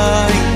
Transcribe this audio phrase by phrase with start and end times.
[0.00, 0.49] vida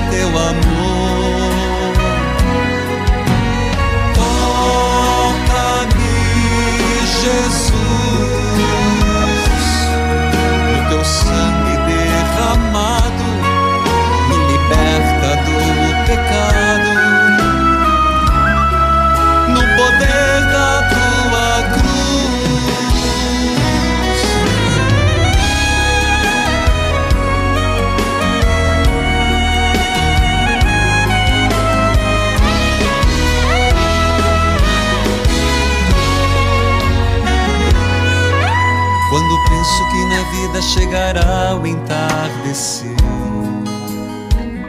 [40.15, 42.95] na vida chegará o entardecer.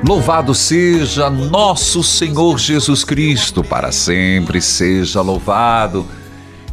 [0.05, 6.05] Louvado seja nosso Senhor Jesus Cristo, para sempre seja louvado.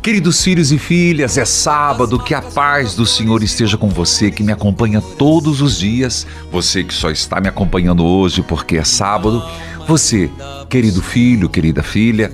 [0.01, 4.41] Queridos filhos e filhas, é sábado, que a paz do Senhor esteja com você que
[4.41, 9.43] me acompanha todos os dias, você que só está me acompanhando hoje porque é sábado,
[9.87, 10.31] você,
[10.67, 12.33] querido filho, querida filha,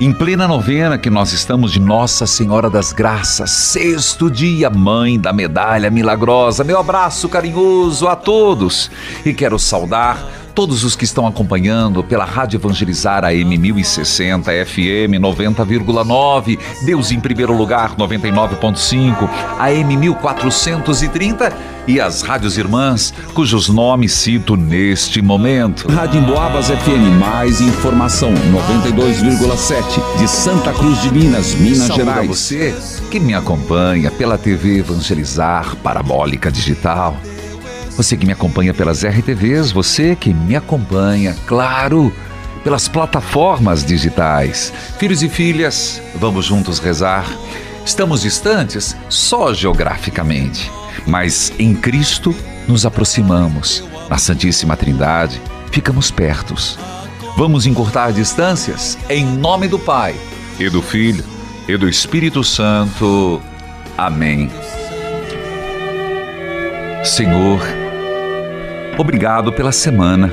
[0.00, 5.32] em plena novena que nós estamos de Nossa Senhora das Graças, sexto dia, mãe da
[5.32, 6.64] medalha milagrosa.
[6.64, 8.90] Meu abraço carinhoso a todos
[9.24, 16.58] e quero saudar todos os que estão acompanhando pela Rádio Evangelizar AM 1060 FM 90,9,
[16.84, 19.28] Deus em primeiro lugar 99.5,
[19.58, 25.88] AM 1430 e as rádios irmãs cujos nomes cito neste momento.
[25.88, 32.28] Rádio Emboabas FM, mais informação, 92,7 de Santa Cruz de Minas, Minas Saúde a Gerais.
[32.28, 32.74] você
[33.10, 37.16] que me acompanha pela TV Evangelizar Parabólica Digital.
[37.96, 42.12] Você que me acompanha pelas RTVs, você que me acompanha, claro,
[42.64, 44.72] pelas plataformas digitais.
[44.98, 47.24] Filhos e filhas, vamos juntos rezar.
[47.86, 50.72] Estamos distantes só geograficamente,
[51.06, 52.34] mas em Cristo
[52.66, 53.84] nos aproximamos.
[54.08, 55.40] Na Santíssima Trindade,
[55.70, 56.78] ficamos pertos.
[57.36, 60.14] Vamos encurtar distâncias em nome do Pai,
[60.58, 61.24] e do Filho,
[61.68, 63.40] e do Espírito Santo.
[63.96, 64.50] Amém.
[67.04, 67.60] Senhor,
[68.98, 70.32] obrigado pela semana.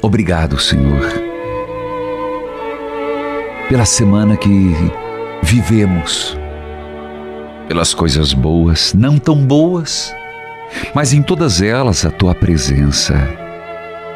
[0.00, 1.00] Obrigado, Senhor,
[3.68, 4.74] pela semana que
[5.42, 6.38] vivemos,
[7.68, 10.14] pelas coisas boas, não tão boas,
[10.94, 13.14] mas em todas elas a tua presença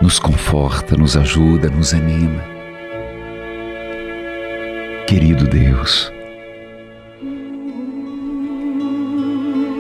[0.01, 2.43] nos conforta, nos ajuda, nos anima.
[5.07, 6.13] Querido Deus,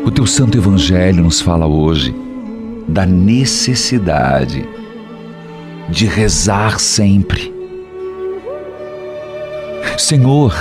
[0.06, 2.27] o teu santo evangelho nos fala hoje
[2.88, 4.66] da necessidade
[5.90, 7.54] de rezar sempre.
[9.98, 10.54] Senhor,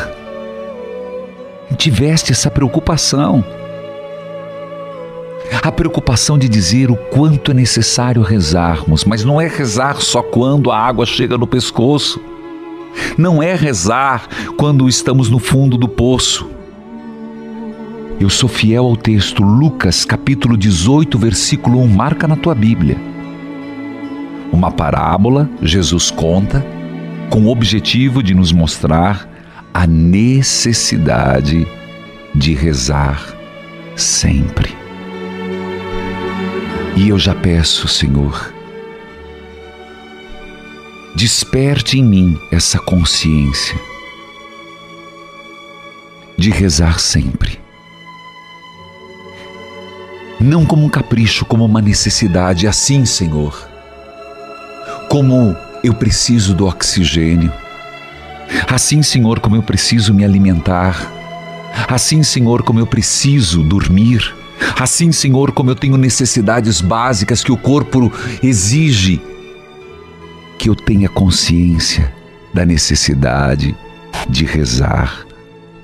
[1.77, 3.43] tiveste essa preocupação.
[5.63, 10.71] A preocupação de dizer o quanto é necessário rezarmos, mas não é rezar só quando
[10.71, 12.19] a água chega no pescoço.
[13.17, 14.27] Não é rezar
[14.57, 16.56] quando estamos no fundo do poço.
[18.19, 22.97] Eu sou fiel ao texto, Lucas capítulo 18, versículo 1, marca na tua Bíblia.
[24.51, 26.65] Uma parábola Jesus conta
[27.29, 29.29] com o objetivo de nos mostrar
[29.71, 31.67] a necessidade
[32.33, 33.37] de rezar
[33.95, 34.75] sempre.
[36.95, 38.51] E eu já peço, Senhor,
[41.15, 43.79] desperte em mim essa consciência
[46.35, 47.66] de rezar sempre.
[50.39, 53.67] Não como um capricho, como uma necessidade, assim, Senhor.
[55.09, 57.51] Como eu preciso do oxigênio.
[58.67, 61.11] Assim, Senhor, como eu preciso me alimentar.
[61.87, 64.33] Assim, Senhor, como eu preciso dormir.
[64.79, 68.11] Assim, Senhor, como eu tenho necessidades básicas que o corpo
[68.43, 69.21] exige,
[70.57, 72.13] que eu tenha consciência
[72.53, 73.75] da necessidade
[74.29, 75.25] de rezar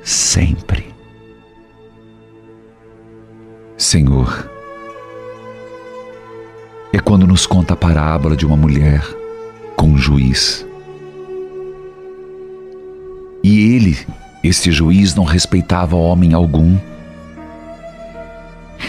[0.03, 0.93] sempre.
[3.83, 4.50] Senhor,
[6.91, 9.06] é quando nos conta a parábola de uma mulher
[9.75, 10.65] com um juiz
[13.44, 13.97] E ele,
[14.41, 16.77] este juiz, não respeitava homem algum.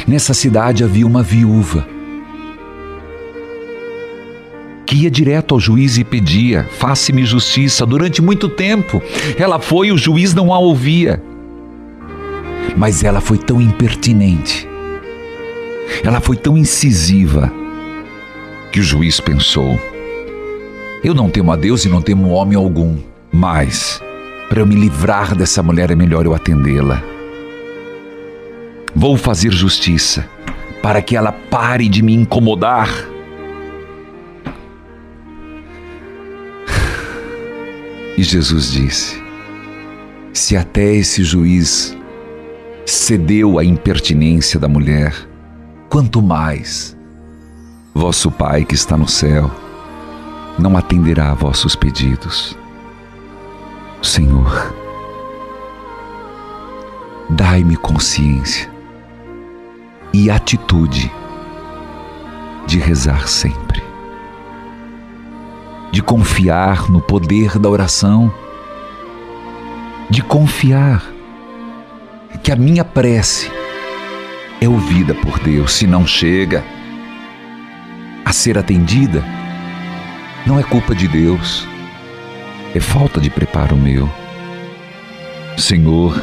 [0.06, 1.85] Nessa cidade havia uma viúva
[4.87, 7.85] que ia direto ao juiz e pedia: faça-me justiça.
[7.85, 9.02] Durante muito tempo,
[9.37, 11.20] ela foi o juiz não a ouvia.
[12.76, 14.69] Mas ela foi tão impertinente,
[16.03, 17.53] ela foi tão incisiva,
[18.73, 19.79] que o juiz pensou:
[21.05, 22.97] eu não temo a Deus e não temo homem algum,
[23.31, 24.01] mas
[24.49, 27.05] para eu me livrar dessa mulher é melhor eu atendê-la.
[28.97, 30.27] Vou fazer justiça
[30.83, 32.89] para que ela pare de me incomodar.
[38.17, 39.23] E Jesus disse:
[40.33, 41.95] Se até esse juiz
[42.87, 45.13] cedeu à impertinência da mulher,
[45.94, 46.96] quanto mais
[47.94, 49.49] vosso Pai que está no céu
[50.58, 52.58] não atenderá a vossos pedidos.
[54.02, 54.75] Senhor,
[57.31, 58.69] dai-me consciência
[60.12, 61.12] e atitude
[62.67, 63.81] de rezar sempre,
[65.93, 68.35] de confiar no poder da oração,
[70.11, 71.05] de confiar
[72.43, 73.49] que a minha prece
[74.64, 76.64] é ouvida por Deus, se não chega
[78.25, 79.25] a ser atendida,
[80.46, 81.66] não é culpa de Deus
[82.75, 84.11] é falta de preparo meu.
[85.56, 86.20] Senhor,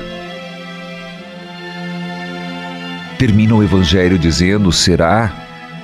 [3.17, 5.31] termina o Evangelho dizendo: será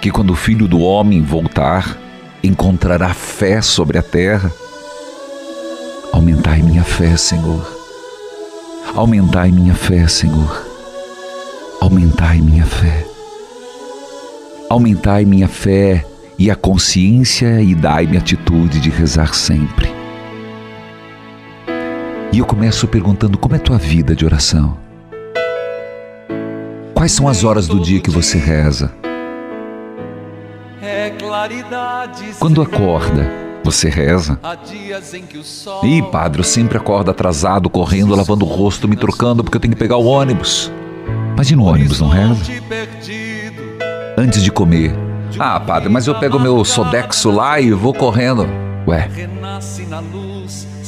[0.01, 1.97] que quando o filho do homem voltar,
[2.43, 4.51] encontrará fé sobre a terra?
[6.11, 7.65] Aumentai minha fé, Senhor.
[8.93, 10.66] Aumentai minha fé, Senhor.
[11.87, 13.07] Aumentai minha fé.
[14.69, 16.05] Aumentai minha fé
[16.37, 19.89] e a consciência e dai-me atitude de rezar sempre.
[22.33, 24.77] E eu começo perguntando como é tua vida de oração.
[26.93, 28.91] Quais são as horas do dia que você reza?
[32.37, 33.31] Quando acorda,
[33.63, 34.37] você reza?
[35.83, 39.73] Ih, padre, eu sempre acordo atrasado, correndo, lavando o rosto, me trocando porque eu tenho
[39.73, 40.69] que pegar o ônibus.
[41.37, 42.41] Mas e no ônibus, não reza?
[44.17, 44.91] Antes de comer.
[45.37, 48.47] Ah, padre, mas eu pego meu Sodexo lá e vou correndo.
[48.87, 49.07] Ué,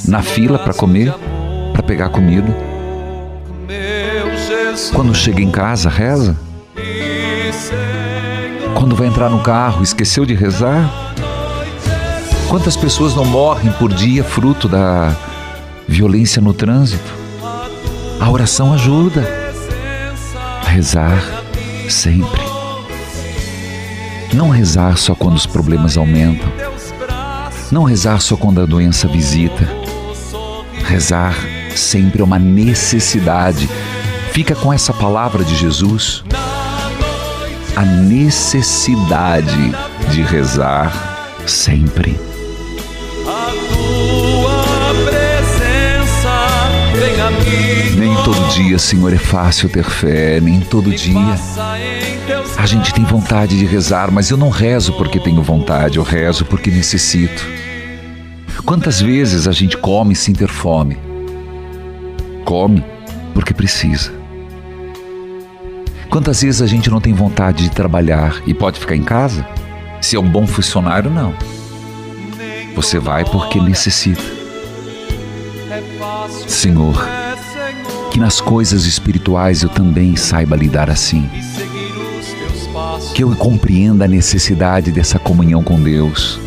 [0.07, 1.13] na fila para comer,
[1.71, 2.47] para pegar comida.
[4.95, 6.35] Quando chega em casa, reza.
[8.73, 10.89] Quando vai entrar no carro, esqueceu de rezar?
[12.49, 15.15] Quantas pessoas não morrem por dia fruto da
[15.87, 17.13] violência no trânsito?
[18.19, 19.38] A oração ajuda.
[20.69, 21.43] A rezar
[21.89, 22.43] sempre.
[24.31, 26.47] Não rezar só quando os problemas aumentam.
[27.71, 29.67] Não rezar só quando a doença visita.
[30.85, 31.35] Rezar
[31.75, 33.67] sempre é uma necessidade.
[34.31, 36.23] Fica com essa palavra de Jesus.
[37.75, 39.71] A necessidade
[40.11, 40.93] de rezar
[41.47, 42.15] sempre.
[46.99, 47.88] Nem
[48.31, 51.35] todo dia, Senhor, é fácil ter fé, nem todo dia.
[52.57, 56.45] A gente tem vontade de rezar, mas eu não rezo porque tenho vontade, eu rezo
[56.45, 57.43] porque necessito.
[58.63, 60.95] Quantas vezes a gente come sem ter fome?
[62.45, 62.85] Come
[63.33, 64.11] porque precisa.
[66.07, 69.43] Quantas vezes a gente não tem vontade de trabalhar e pode ficar em casa?
[70.01, 71.33] Se é um bom funcionário, não.
[72.75, 74.21] Você vai porque necessita.
[76.47, 76.95] Senhor,
[78.19, 81.29] que nas coisas espirituais eu também saiba lidar assim.
[83.15, 86.37] Que eu compreenda a necessidade dessa comunhão com Deus.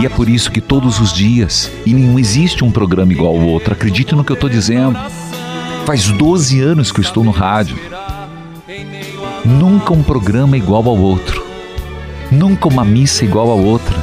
[0.00, 3.46] E é por isso que todos os dias, e não existe um programa igual ao
[3.46, 4.98] outro, acredite no que eu estou dizendo.
[5.84, 7.76] Faz 12 anos que eu estou no rádio.
[9.44, 11.44] Nunca um programa igual ao outro.
[12.30, 13.96] Nunca uma missa igual a outra.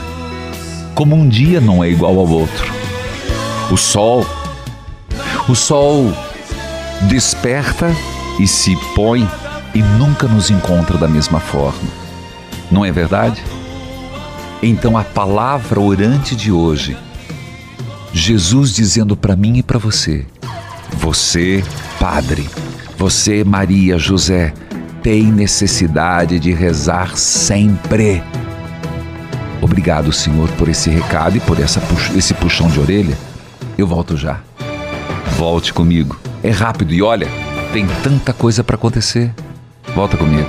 [0.93, 2.71] Como um dia não é igual ao outro.
[3.71, 4.23] O sol.
[5.47, 6.11] O sol
[7.03, 7.95] desperta
[8.39, 9.27] e se põe
[9.73, 11.89] e nunca nos encontra da mesma forma.
[12.71, 13.43] Não é verdade?
[14.61, 16.97] Então a palavra orante de hoje,
[18.13, 20.25] Jesus dizendo para mim e para você:
[20.97, 21.63] Você,
[21.99, 22.49] Padre,
[22.97, 24.53] você, Maria, José,
[25.03, 28.23] tem necessidade de rezar sempre.
[29.61, 31.81] Obrigado, Senhor, por esse recado e por essa,
[32.15, 33.17] esse puxão de orelha.
[33.77, 34.39] Eu volto já.
[35.37, 36.24] Volte comigo.
[36.45, 37.27] É rápido e olha,
[37.73, 39.33] tem tanta coisa para acontecer.
[39.95, 40.47] Volta comigo.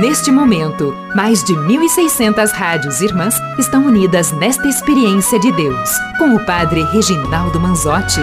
[0.00, 5.88] Neste momento, mais de 1.600 rádios irmãs estão unidas nesta experiência de Deus,
[6.18, 8.22] com o Padre Reginaldo Manzotti.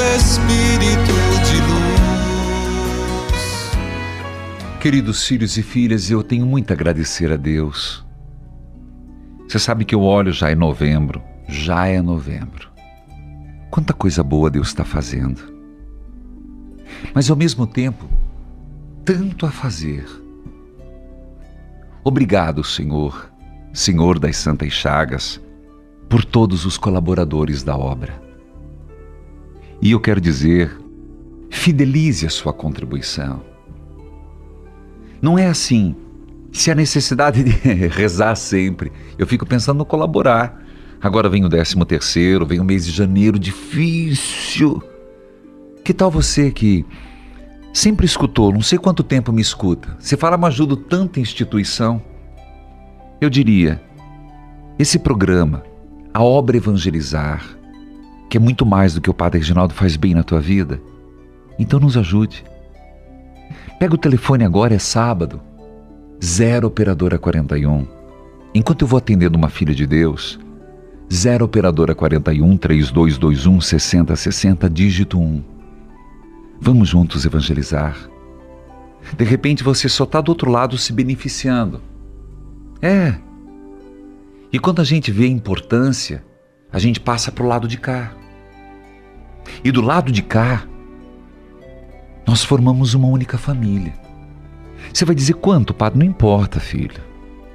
[0.00, 1.12] Espírito
[1.44, 1.98] de luz.
[4.80, 8.06] Queridos filhos e filhas, eu tenho muito a agradecer a Deus.
[9.48, 12.68] Você sabe que eu olho já é novembro, já é novembro.
[13.72, 15.42] Quanta coisa boa Deus está fazendo.
[17.12, 18.08] Mas ao mesmo tempo,
[19.04, 20.06] tanto a fazer.
[22.04, 23.32] Obrigado, Senhor,
[23.72, 25.40] Senhor das Santas Chagas,
[26.08, 28.27] por todos os colaboradores da obra.
[29.80, 30.76] E eu quero dizer,
[31.50, 33.42] fidelize a sua contribuição.
[35.20, 35.94] Não é assim.
[36.52, 37.50] Se a necessidade de
[37.88, 40.64] rezar sempre, eu fico pensando no colaborar.
[41.00, 44.82] Agora vem o décimo terceiro, vem o mês de janeiro, difícil.
[45.84, 46.84] Que tal você que
[47.72, 52.02] sempre escutou, não sei quanto tempo me escuta, você fala, mas ajudo tanta instituição.
[53.20, 53.80] Eu diria,
[54.78, 55.62] esse programa,
[56.12, 57.57] a obra Evangelizar,
[58.28, 60.80] que é muito mais do que o Padre Reginaldo faz bem na tua vida,
[61.58, 62.44] então nos ajude.
[63.78, 65.40] Pega o telefone agora, é sábado,
[66.22, 67.86] 0 Operadora 41.
[68.54, 70.38] Enquanto eu vou atendendo uma filha de Deus,
[71.12, 75.42] 0 Operadora 41 3221 6060, dígito 1.
[76.60, 77.96] Vamos juntos evangelizar.
[79.16, 81.80] De repente você só está do outro lado se beneficiando.
[82.82, 83.14] É.
[84.52, 86.24] E quando a gente vê a importância,
[86.72, 88.12] a gente passa para o lado de cá.
[89.64, 90.64] E do lado de cá,
[92.26, 93.94] nós formamos uma única família.
[94.92, 95.98] Você vai dizer quanto, padre?
[95.98, 97.00] Não importa, filho.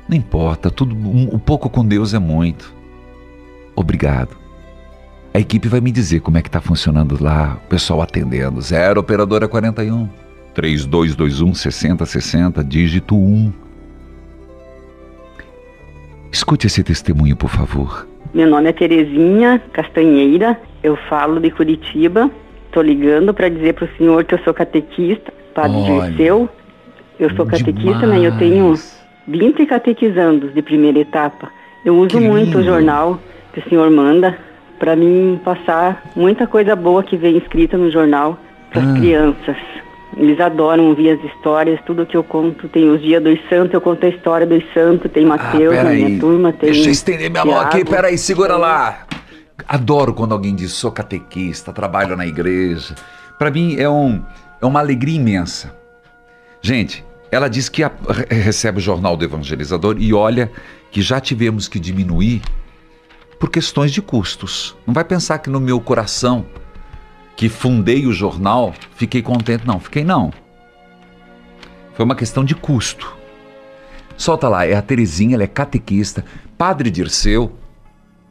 [0.08, 2.74] Não importa, tudo um, um pouco com Deus é muito.
[3.76, 4.36] Obrigado.
[5.34, 8.62] A equipe vai me dizer como é que está funcionando lá, o pessoal atendendo.
[8.62, 10.08] Zero operadora 41
[10.54, 13.52] 3221 6060, dígito 1.
[16.32, 18.08] Escute esse testemunho, por favor.
[18.34, 22.32] Meu nome é Terezinha Castanheira, eu falo de Curitiba.
[22.66, 26.50] Estou ligando para dizer para o senhor que eu sou catequista, Padre Olha, Dirceu.
[27.20, 28.20] Eu sou catequista, né?
[28.25, 29.04] Eu tenho demais.
[29.28, 31.50] 20 catequizandos de primeira etapa.
[31.86, 32.63] Eu uso Que muito o lindo.
[32.63, 33.20] jornal
[33.54, 34.36] que o senhor manda
[34.80, 38.40] para mim passar muita coisa boa que vem escrita no jornal
[38.72, 38.94] para as Ah.
[39.00, 39.58] crianças.
[40.17, 42.67] Eles adoram ouvir as histórias, tudo que eu conto.
[42.70, 45.12] Tem os dias dos santos, eu conto a história dos santos.
[45.12, 46.70] Tem Mateus na minha turma, tem.
[46.70, 49.05] Ah, Deixa eu estender minha mão aqui, peraí, segura lá.
[49.67, 52.96] Adoro quando alguém diz sou catequista, trabalho na igreja.
[53.39, 54.22] Para mim é, um,
[54.62, 55.74] é uma alegria imensa.
[56.62, 60.51] Gente, ela diz que a- re- recebe o jornal do evangelizador e olha
[60.91, 62.41] que já tivemos que diminuir
[63.39, 64.75] por questões de custos.
[64.86, 66.46] Não vai pensar que no meu coração,
[67.36, 69.66] que fundei o jornal, fiquei contente.
[69.66, 70.32] Não, fiquei não.
[71.94, 73.16] Foi uma questão de custo.
[74.18, 76.24] Solta lá, é a Terezinha, ela é catequista.
[76.58, 77.52] Padre Dirceu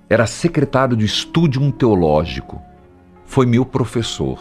[0.09, 2.61] era secretário do Estúdio Teológico.
[3.25, 4.39] Foi meu professor.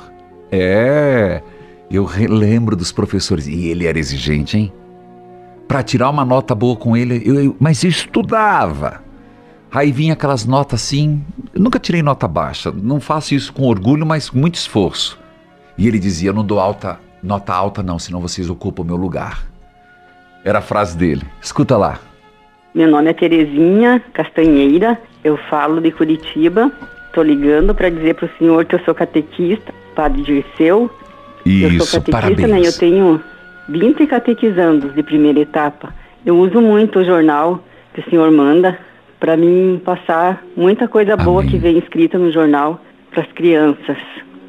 [0.52, 1.42] É,
[1.90, 3.48] eu lembro dos professores.
[3.48, 4.74] E ele era exigente, hein?
[5.68, 9.02] Para tirar uma nota boa com ele, eu, eu- mas eu estudava.
[9.72, 11.24] Aí vinha aquelas notas assim.
[11.62, 12.74] Eu nunca tirei nota baixa.
[12.76, 15.20] Não faço isso com orgulho, mas com muito esforço.
[15.78, 18.96] E ele dizia: Eu não dou alta, nota alta, não, senão vocês ocupam o meu
[18.96, 19.44] lugar.
[20.44, 21.22] Era a frase dele.
[21.40, 22.00] Escuta lá.
[22.74, 26.72] Meu nome é Terezinha Castanheira, eu falo de Curitiba.
[27.06, 30.90] Estou ligando para dizer para o senhor que eu sou catequista, Padre Dirceu.
[31.46, 32.48] eu Isso, sou catequista, né?
[32.48, 32.74] parabéns.
[32.74, 33.24] Eu tenho
[33.70, 35.94] 20 catequizandos de primeira etapa.
[36.26, 37.64] Eu uso muito o jornal
[37.94, 38.80] que o senhor manda
[39.22, 41.52] para mim passar muita coisa boa Amém.
[41.52, 43.96] que vem escrita no jornal para as crianças.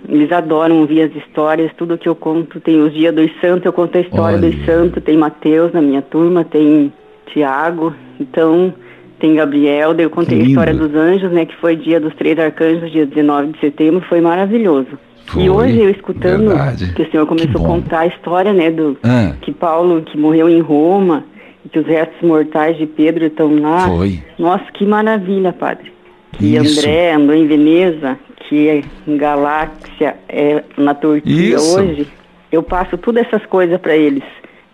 [0.08, 2.58] Eles adoram ouvir as histórias, tudo que eu conto.
[2.58, 4.50] Tem os dias dos santos, eu conto a história Olha.
[4.50, 5.02] dos santos.
[5.04, 6.92] Tem Mateus na minha turma, tem
[7.26, 8.72] Tiago, então
[9.20, 9.94] tem Gabriel.
[9.94, 11.44] daí Eu contei a história dos anjos, né?
[11.46, 14.88] Que foi dia dos três arcanjos, dia 19 de setembro, foi maravilhoso.
[15.26, 16.92] Foi, e hoje eu escutando verdade.
[16.94, 18.70] que o senhor começou a contar a história, né?
[18.72, 21.24] Do Ah, que Paulo, que morreu em Roma,
[21.70, 23.88] que os restos mortais de Pedro estão lá.
[23.88, 24.22] foi.
[24.38, 25.92] Nossa, que maravilha, padre.
[26.32, 26.80] Que Isso.
[26.80, 31.78] André andou em Veneza, que é em Galáxia é na Turquia Isso.
[31.78, 32.06] hoje.
[32.50, 34.24] Eu passo todas essas coisas para eles.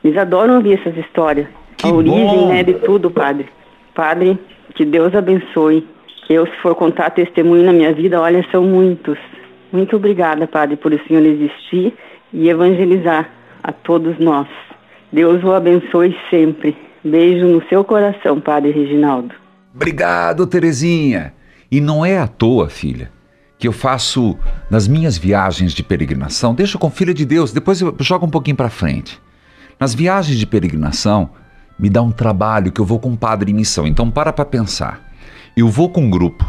[0.02, 1.46] Eles adoram ouvir essas histórias.
[1.76, 2.48] Que a origem, bom.
[2.48, 3.46] né, de tudo, padre.
[3.94, 4.38] Padre,
[4.74, 5.86] que Deus abençoe.
[6.28, 9.18] Eu, se for contar testemunho na minha vida, olha, são muitos.
[9.72, 11.94] Muito obrigada, padre, por o senhor existir
[12.32, 13.30] e evangelizar
[13.62, 14.48] a todos nós.
[15.12, 16.76] Deus o abençoe sempre.
[17.04, 19.34] Beijo no seu coração, padre Reginaldo.
[19.74, 21.32] Obrigado, Terezinha.
[21.70, 23.10] E não é à toa, filha,
[23.58, 24.36] que eu faço
[24.70, 28.56] nas minhas viagens de peregrinação, deixa com filha de Deus, depois eu jogo um pouquinho
[28.56, 29.20] para frente.
[29.78, 31.30] Nas viagens de peregrinação,
[31.78, 33.86] me dá um trabalho que eu vou com um padre em missão.
[33.86, 35.08] Então para para pensar.
[35.56, 36.44] Eu vou com um grupo,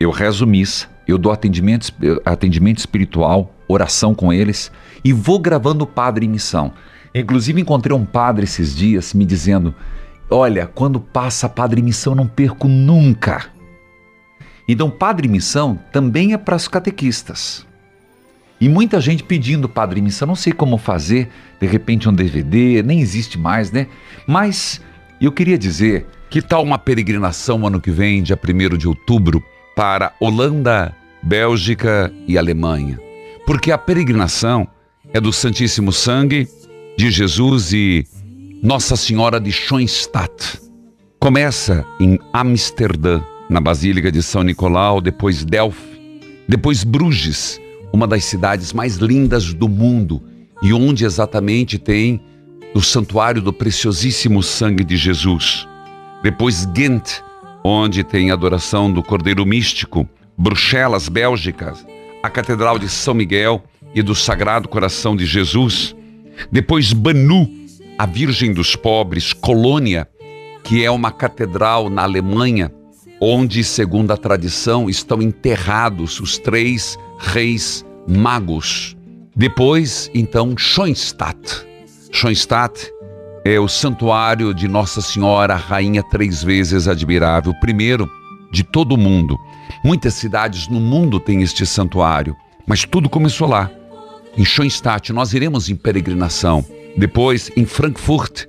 [0.00, 1.92] eu rezo missa, eu dou atendimento,
[2.24, 4.70] atendimento espiritual, oração com eles
[5.04, 6.72] e vou gravando o padre em missão.
[7.18, 9.74] Inclusive encontrei um padre esses dias me dizendo:
[10.30, 13.46] "Olha, quando passa padre missão não perco nunca".
[14.68, 17.64] Então, padre missão também é para os catequistas.
[18.60, 21.28] E muita gente pedindo padre missão, não sei como fazer,
[21.60, 23.86] de repente um DVD, nem existe mais, né?
[24.26, 24.80] Mas
[25.20, 29.42] eu queria dizer, que tal uma peregrinação ano que vem, dia 1 de outubro,
[29.76, 32.98] para Holanda, Bélgica e Alemanha?
[33.46, 34.66] Porque a peregrinação
[35.12, 36.48] é do Santíssimo Sangue
[36.96, 38.06] de Jesus e
[38.62, 40.58] Nossa Senhora de Schoenstatt.
[41.20, 47.60] Começa em Amsterdã, na Basílica de São Nicolau, depois Delphi, depois Bruges,
[47.92, 50.22] uma das cidades mais lindas do mundo
[50.62, 52.20] e onde exatamente tem
[52.74, 55.68] o santuário do preciosíssimo sangue de Jesus.
[56.22, 57.20] Depois Ghent,
[57.62, 61.74] onde tem a adoração do Cordeiro Místico, Bruxelas, Bélgica,
[62.22, 63.62] a Catedral de São Miguel
[63.94, 65.95] e do Sagrado Coração de Jesus.
[66.50, 67.48] Depois Banu,
[67.98, 70.08] a Virgem dos Pobres, Colônia,
[70.62, 72.72] que é uma catedral na Alemanha
[73.20, 78.96] onde, segundo a tradição, estão enterrados os três reis magos.
[79.34, 81.66] Depois, então, Schoenstatt.
[82.12, 82.90] Schoenstatt
[83.44, 88.10] é o santuário de Nossa Senhora, Rainha três vezes admirável, primeiro
[88.52, 89.38] de todo o mundo.
[89.84, 92.34] Muitas cidades no mundo têm este santuário,
[92.66, 93.70] mas tudo começou lá.
[94.36, 96.64] Em Schoenstatt, nós iremos em peregrinação.
[96.96, 98.46] Depois, em Frankfurt,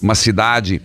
[0.00, 0.80] uma cidade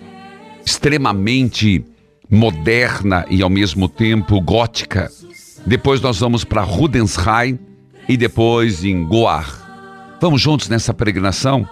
[0.66, 1.86] extremamente
[2.30, 5.10] moderna e ao mesmo tempo gótica.
[5.66, 7.58] Depois nós vamos para Rudensheim
[8.08, 10.18] e depois em Goar.
[10.20, 11.68] Vamos juntos nessa peregrinação?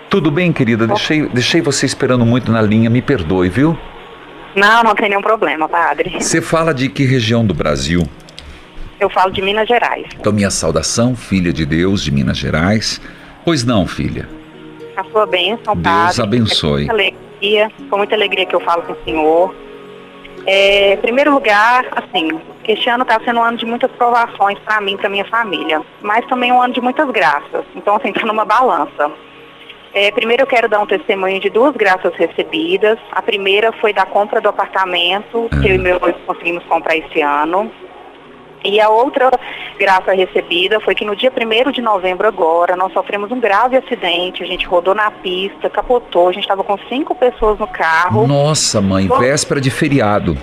[0.08, 0.84] Tudo bem, querida?
[0.84, 3.78] Deixei, deixei você esperando muito na linha, me perdoe, viu?
[4.56, 6.10] Não, não tem nenhum problema, padre.
[6.18, 8.02] Você fala de que região do Brasil?
[8.98, 10.08] Eu falo de Minas Gerais.
[10.18, 13.00] Então, minha saudação, filha de Deus de Minas Gerais.
[13.44, 14.28] Pois não, filha.
[14.96, 16.22] A sua bênção, Deus padre.
[16.22, 16.82] abençoe.
[16.82, 17.02] É com muita
[17.40, 19.54] alegria, com muita alegria que eu falo com o senhor.
[20.52, 22.28] É, em primeiro lugar, assim,
[22.66, 26.26] este ano está sendo um ano de muitas provações para mim, para minha família, mas
[26.26, 27.64] também um ano de muitas graças.
[27.76, 29.12] Então, assim, está numa balança.
[29.94, 32.98] É, primeiro eu quero dar um testemunho de duas graças recebidas.
[33.12, 37.20] A primeira foi da compra do apartamento que eu e meu noivo conseguimos comprar esse
[37.20, 37.70] ano.
[38.64, 39.31] E a outra
[39.79, 44.42] graça recebida foi que no dia 1 de novembro agora, nós sofremos um grave acidente,
[44.42, 48.27] a gente rodou na pista, capotou, a gente estava com cinco pessoas no carro.
[48.27, 50.37] Nossa, mãe, véspera de feriado.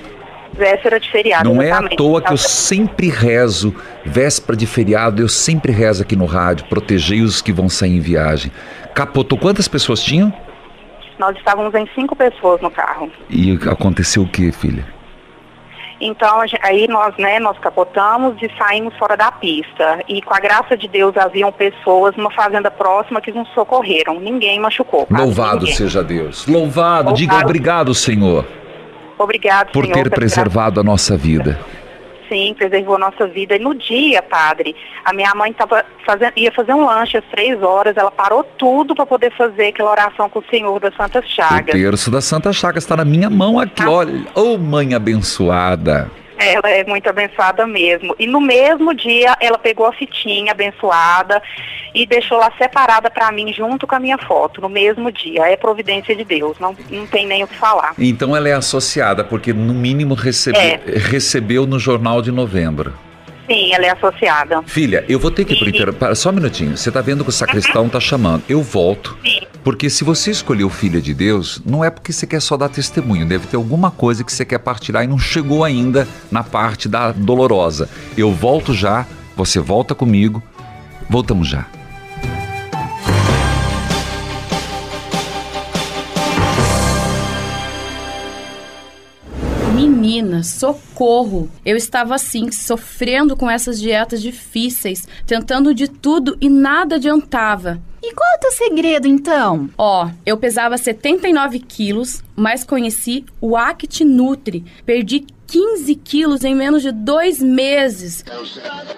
[0.54, 1.48] Véspera de feriado.
[1.48, 1.98] Não é à exatamente.
[1.98, 7.22] toa que eu sempre rezo, véspera de feriado, eu sempre rezo aqui no rádio, protegei
[7.22, 8.52] os que vão sair em viagem.
[8.96, 10.34] Capotou, quantas pessoas tinham?
[11.20, 13.12] Nós estávamos em cinco pessoas no carro.
[13.30, 14.97] E aconteceu o que, filha?
[16.00, 20.04] Então, aí nós, né, nós capotamos e saímos fora da pista.
[20.08, 24.20] E com a graça de Deus, haviam pessoas numa fazenda próxima que nos socorreram.
[24.20, 25.08] Ninguém machucou.
[25.10, 25.76] Louvado ninguém.
[25.76, 26.46] seja Deus.
[26.48, 27.50] Louvado, diga Louvado.
[27.50, 28.46] obrigado, Senhor,
[29.18, 31.60] Obrigado, por Senhor, ter preservado a nossa vida.
[32.30, 33.56] Sim, preservou a nossa vida.
[33.56, 37.62] E no dia, padre, a minha mãe tava fazendo, ia fazer um lanche às três
[37.62, 37.96] horas.
[37.98, 41.74] Ela parou tudo para poder fazer aquela oração com o Senhor das Santas O Chagas.
[41.76, 43.90] terço da Santa Chagas está na minha mão aqui, Ah.
[43.90, 44.26] olha.
[44.36, 46.10] Ô, mãe abençoada.
[46.39, 48.15] Ela é muito abençoada mesmo.
[48.19, 51.41] E no mesmo dia, ela pegou a fitinha abençoada
[51.93, 55.47] e deixou lá separada para mim, junto com a minha foto, no mesmo dia.
[55.47, 57.93] É providência de Deus, não, não tem nem o que falar.
[57.97, 60.80] Então ela é associada, porque no mínimo recebe- É.
[60.86, 62.93] recebeu no jornal de novembro.
[63.48, 64.62] Sim, ela é associada.
[64.64, 66.16] Filha, eu vou ter que ir pro intervalo.
[66.16, 66.78] Só um minutinho.
[66.78, 68.44] Você tá vendo que o sacristão tá chamando.
[68.50, 69.18] Eu volto.
[69.26, 69.40] Sim.
[69.64, 73.26] Porque se você escolheu Filha de Deus, não é porque você quer só dar testemunho.
[73.26, 77.12] Deve ter alguma coisa que você quer partilhar e não chegou ainda na parte da
[77.12, 77.90] dolorosa.
[78.18, 79.06] Eu volto já.
[79.36, 80.42] Você volta comigo.
[81.10, 81.66] Voltamos já.
[90.08, 91.50] Menina, socorro!
[91.65, 97.82] Eu estava assim, sofrendo com essas dietas difíceis, tentando de tudo e nada adiantava.
[98.02, 99.70] E qual é o teu segredo, então?
[99.78, 104.63] Ó, eu pesava 79 quilos, mas conheci o Act Nutri.
[104.86, 108.24] Perdi 15 quilos em menos de dois meses.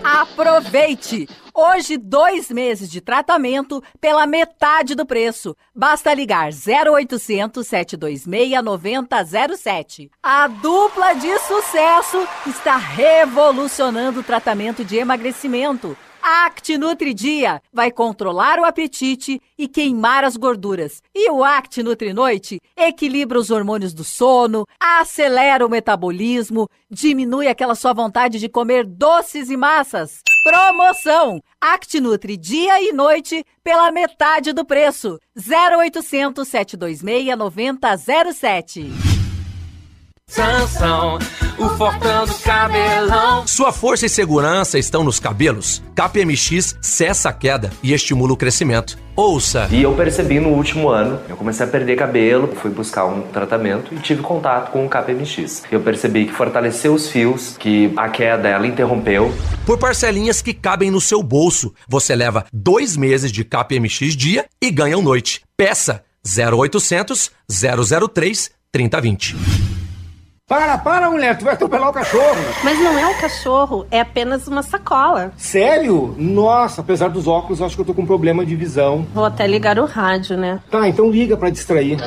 [0.03, 1.27] Aproveite!
[1.61, 5.53] Hoje, dois meses de tratamento pela metade do preço.
[5.75, 10.09] Basta ligar 0800 726 9007.
[10.23, 15.97] A dupla de sucesso está revolucionando o tratamento de emagrecimento.
[16.31, 21.01] A Act Nutri Dia vai controlar o apetite e queimar as gorduras.
[21.13, 27.73] E o Act Nutri Noite equilibra os hormônios do sono, acelera o metabolismo, diminui aquela
[27.73, 30.21] sua vontade de comer doces e massas.
[30.43, 31.41] Promoção!
[31.59, 35.19] Act Nutri Dia e Noite pela metade do preço.
[35.35, 39.08] 0800 726 9007.
[40.29, 41.17] Sansão,
[41.57, 43.47] o fortão do cabelão.
[43.47, 45.81] Sua força e segurança estão nos cabelos.
[45.95, 48.95] KPMX cessa a queda e estimula o crescimento.
[49.15, 49.67] Ouça!
[49.71, 53.91] E eu percebi no último ano, eu comecei a perder cabelo, fui buscar um tratamento
[53.91, 55.63] e tive contato com o KPMX.
[55.71, 59.33] Eu percebi que fortaleceu os fios, que a queda ela interrompeu.
[59.65, 64.69] Por parcelinhas que cabem no seu bolso, você leva dois meses de KPMX dia e
[64.69, 65.41] ganha um noite.
[65.57, 69.78] Peça 0800 003 3020.
[70.49, 72.35] Para, para, mulher, tu vai atropelar o cachorro.
[72.63, 75.31] Mas não é um cachorro, é apenas uma sacola.
[75.37, 76.15] Sério?
[76.17, 79.05] Nossa, apesar dos óculos, acho que eu tô com problema de visão.
[79.13, 80.59] Vou até ligar o rádio, né?
[80.71, 81.99] Tá, então liga para distrair.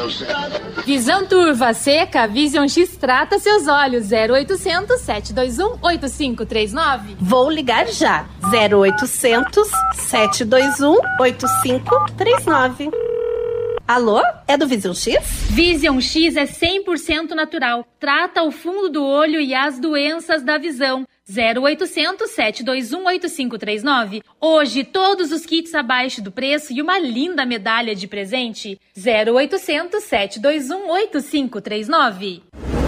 [0.84, 4.10] Visão turva, seca, Vision X trata seus olhos.
[4.10, 7.16] 0800 721 8539.
[7.20, 8.24] Vou ligar já.
[8.52, 13.11] 0800 721 8539.
[13.92, 14.22] Alô?
[14.48, 15.18] É do Vision X?
[15.50, 17.86] Vision X é 100% natural.
[18.00, 21.06] Trata o fundo do olho e as doenças da visão.
[21.28, 24.22] 0800 721 8539.
[24.40, 28.80] Hoje, todos os kits abaixo do preço e uma linda medalha de presente.
[28.96, 32.44] 0800 721 8539.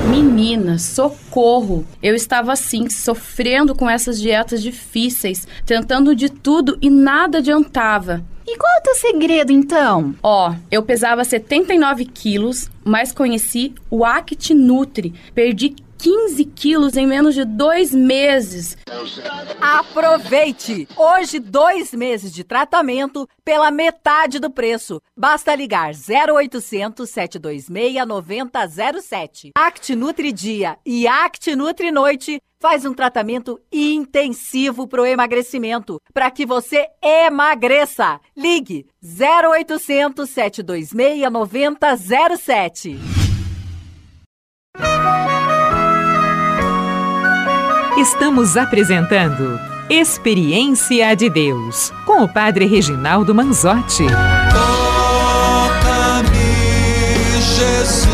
[0.09, 1.87] Menina, socorro!
[2.03, 8.25] Eu estava assim, sofrendo com essas dietas difíceis, tentando de tudo e nada adiantava.
[8.46, 10.14] E qual é o teu segredo, então?
[10.22, 15.14] Ó, eu pesava 79 quilos, mas conheci o Act Nutri.
[15.35, 15.74] Perdi
[16.05, 18.77] 15 quilos em menos de dois meses.
[19.59, 20.87] Aproveite!
[20.95, 25.01] Hoje, dois meses de tratamento pela metade do preço.
[25.17, 29.53] Basta ligar 0800 726 9007.
[29.57, 36.31] Act Nutri Dia e Act Nutri Noite faz um tratamento intensivo para o emagrecimento, para
[36.31, 38.21] que você emagreça.
[38.37, 42.99] Ligue 0800 726 9007.
[47.96, 49.57] Estamos apresentando
[49.88, 54.02] Experiência de Deus com o Padre Reginaldo Manzotti.
[55.30, 56.30] Toca-me,
[57.40, 58.09] Jesus,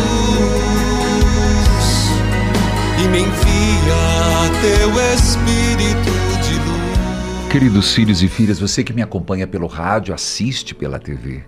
[3.03, 6.13] e me envia teu Espírito
[6.43, 7.49] de luz.
[7.51, 11.43] Queridos filhos e filhas, você que me acompanha pelo rádio, assiste pela TV.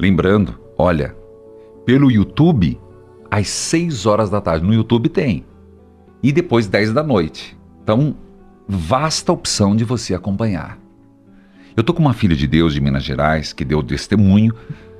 [0.00, 1.14] Lembrando, olha,
[1.86, 2.80] pelo YouTube,
[3.30, 4.66] às 6 horas da tarde.
[4.66, 5.46] No YouTube tem.
[6.22, 7.56] E depois 10 da noite.
[7.82, 8.14] Então,
[8.68, 10.78] vasta opção de você acompanhar.
[11.76, 14.54] Eu tô com uma filha de Deus de Minas Gerais que deu testemunho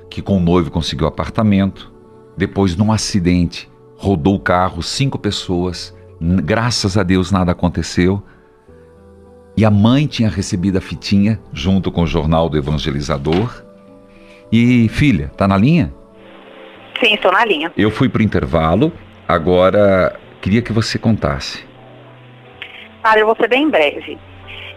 [0.09, 1.91] que com o noivo conseguiu apartamento,
[2.37, 8.21] depois num acidente rodou o carro, cinco pessoas, graças a Deus nada aconteceu.
[9.55, 13.63] E a mãe tinha recebido a fitinha junto com o jornal do evangelizador.
[14.51, 15.93] E filha, tá na linha?
[17.03, 17.71] Sim, estou na linha.
[17.77, 18.91] Eu fui pro intervalo,
[19.27, 21.65] agora queria que você contasse.
[23.01, 24.19] Ah, eu vou ser bem breve.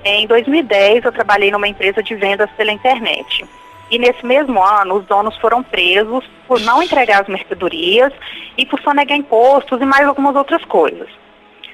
[0.04, 3.44] Em 2010, eu trabalhei numa empresa de vendas pela internet.
[3.90, 8.12] E nesse mesmo ano, os donos foram presos por não entregar as mercadorias
[8.56, 11.08] e por sonegar impostos e mais algumas outras coisas.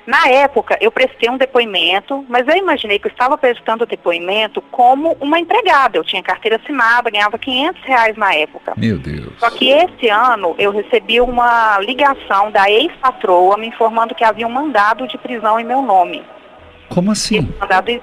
[0.07, 4.61] Na época, eu prestei um depoimento, mas eu imaginei que eu estava prestando o depoimento
[4.63, 5.97] como uma empregada.
[5.97, 8.73] Eu tinha carteira assinada, ganhava 500 reais na época.
[8.77, 9.33] Meu Deus.
[9.39, 14.51] Só que esse ano eu recebi uma ligação da ex-patroa me informando que havia um
[14.51, 16.25] mandado de prisão em meu nome.
[16.89, 17.39] Como assim?
[17.39, 18.03] Esse mandado,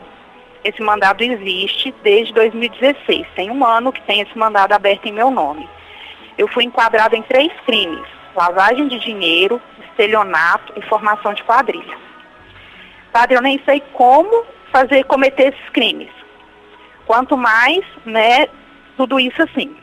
[0.63, 3.27] esse mandado existe desde 2016.
[3.35, 5.67] Tem um ano que tem esse mandado aberto em meu nome.
[6.37, 9.61] Eu fui enquadrada em três crimes: lavagem de dinheiro,
[9.99, 11.97] estelionato e formação de quadrilha.
[13.11, 16.09] Padre, eu nem sei como fazer cometer esses crimes.
[17.05, 18.47] Quanto mais, né,
[18.95, 19.75] tudo isso assim.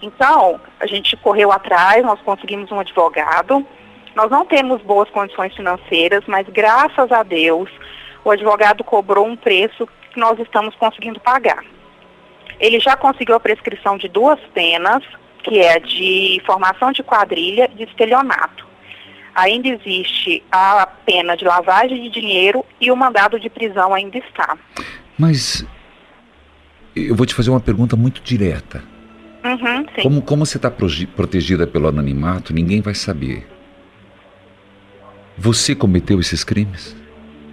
[0.00, 3.66] Então, a gente correu atrás, nós conseguimos um advogado.
[4.14, 7.68] Nós não temos boas condições financeiras, mas graças a Deus,
[8.24, 11.64] o advogado cobrou um preço que nós estamos conseguindo pagar.
[12.60, 15.02] Ele já conseguiu a prescrição de duas penas,
[15.42, 18.65] que é de formação de quadrilha e de estelionato.
[19.36, 24.56] Ainda existe a pena de lavagem de dinheiro e o mandado de prisão ainda está.
[25.18, 25.62] Mas
[26.94, 28.82] eu vou te fazer uma pergunta muito direta.
[29.44, 30.02] Uhum.
[30.02, 33.46] Como, como você está protegida pelo anonimato, ninguém vai saber.
[35.36, 36.96] Você cometeu esses crimes?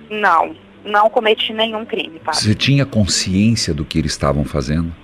[0.09, 2.39] Não, não cometi nenhum crime, padre.
[2.39, 4.95] Você tinha consciência do que eles estavam fazendo?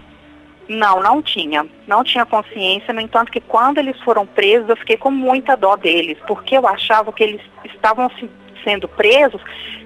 [0.69, 1.65] Não, não tinha.
[1.87, 2.93] Não tinha consciência.
[2.93, 6.67] No entanto, que quando eles foram presos, eu fiquei com muita dó deles, porque eu
[6.67, 8.29] achava que eles estavam se-
[8.63, 9.41] sendo presos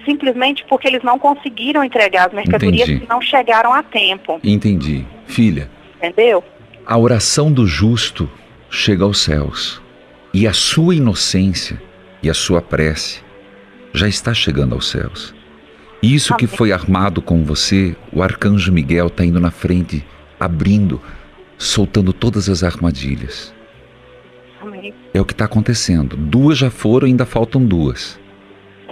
[0.05, 2.99] simplesmente porque eles não conseguiram entregar as mercadorias Entendi.
[3.05, 4.39] que não chegaram a tempo.
[4.43, 5.05] Entendi.
[5.25, 6.43] Filha, Entendeu?
[6.85, 8.29] a oração do justo
[8.69, 9.81] chega aos céus.
[10.33, 11.81] E a sua inocência
[12.21, 13.21] e a sua prece
[13.93, 15.33] já está chegando aos céus.
[16.01, 20.03] Isso que foi armado com você, o arcanjo Miguel está indo na frente,
[20.39, 21.01] abrindo,
[21.57, 23.53] soltando todas as armadilhas.
[24.61, 24.93] Amém.
[25.13, 26.15] É o que está acontecendo.
[26.15, 28.19] Duas já foram, ainda faltam duas.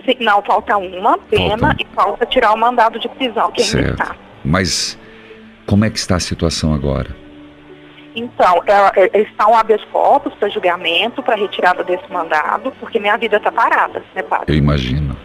[0.05, 1.75] Sim, não, falta uma pena Faltam.
[1.79, 4.01] e falta tirar o mandado de prisão, que ainda Certo.
[4.01, 4.15] está.
[4.43, 4.97] Mas
[5.65, 7.15] como é que está a situação agora?
[8.15, 13.15] Então, é, é, está um habeas corpus para julgamento, para retirada desse mandado, porque minha
[13.17, 14.53] vida está parada, né, padre?
[14.53, 15.15] Eu imagino.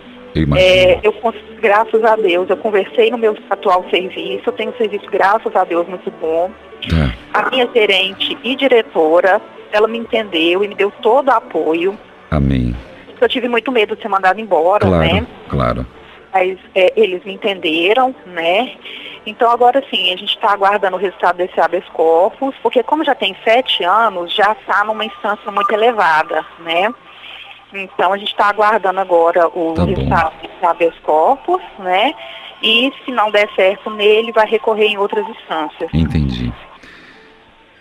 [0.60, 1.14] É, eu,
[1.60, 5.64] graças a Deus, eu conversei no meu atual serviço, eu tenho um serviço, graças a
[5.64, 6.50] Deus, muito bom.
[6.88, 7.14] Tá.
[7.32, 9.40] A minha gerente e diretora,
[9.72, 11.98] ela me entendeu e me deu todo o apoio.
[12.30, 12.74] Amém.
[13.20, 15.26] Eu tive muito medo de ser mandada embora, Claro, né?
[15.48, 15.86] claro.
[16.32, 18.76] Mas é, eles me entenderam, né?
[19.24, 23.14] Então agora sim, a gente está aguardando o resultado desse habeas corpus, porque como já
[23.14, 26.92] tem sete anos, já está numa instância muito elevada, né?
[27.72, 32.14] Então a gente está aguardando agora o Tá resultado habeas corpus, né?
[32.62, 35.90] E se não der certo nele, vai recorrer em outras instâncias.
[35.92, 36.52] Entendi.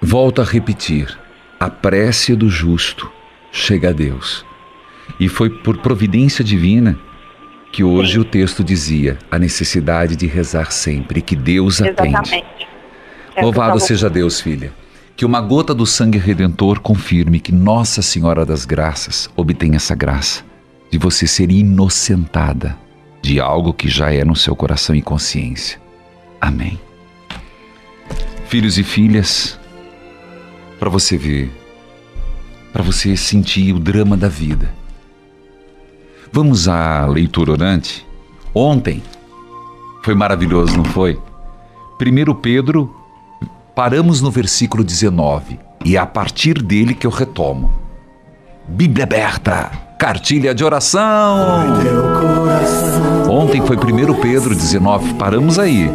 [0.01, 1.17] Volto a repetir:
[1.59, 3.11] a prece do justo
[3.51, 4.45] chega a Deus.
[5.19, 6.97] E foi por providência divina
[7.71, 12.09] que hoje o texto dizia a necessidade de rezar sempre, que Deus atende.
[12.09, 12.67] Exatamente.
[13.35, 13.79] É, Louvado favor.
[13.81, 14.71] seja Deus, filha.
[15.15, 20.43] Que uma gota do sangue redentor confirme que Nossa Senhora das Graças obtém essa graça
[20.91, 22.77] de você ser inocentada
[23.21, 25.79] de algo que já é no seu coração e consciência.
[26.39, 26.77] Amém.
[28.47, 29.57] Filhos e filhas,
[30.77, 31.49] para você ver,
[32.73, 34.69] para você sentir o drama da vida.
[36.29, 38.05] Vamos à leitura orante?
[38.53, 39.01] Ontem
[40.03, 41.17] foi maravilhoso, não foi?
[41.99, 42.93] 1 Pedro,
[43.75, 47.69] paramos no versículo 19 e é a partir dele que eu retomo.
[48.67, 51.37] Bíblia aberta, cartilha de oração.
[53.29, 55.91] Ontem foi 1 Pedro 19, paramos aí.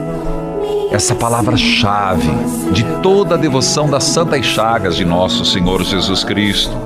[0.92, 2.30] Essa palavra-chave
[2.70, 6.76] de toda a devoção das santas chagas de nosso Senhor Jesus Cristo.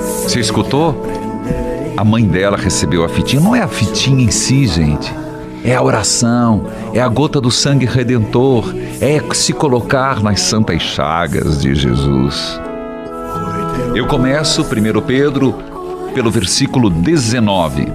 [0.00, 1.06] Você escutou?
[1.96, 3.40] A mãe dela recebeu a fitinha.
[3.42, 5.12] Não é a fitinha em si, gente.
[5.62, 11.60] É a oração, é a gota do sangue redentor, é se colocar nas santas chagas
[11.60, 12.58] de Jesus.
[13.94, 15.54] Eu começo, 1 Pedro,
[16.14, 17.92] pelo versículo 19.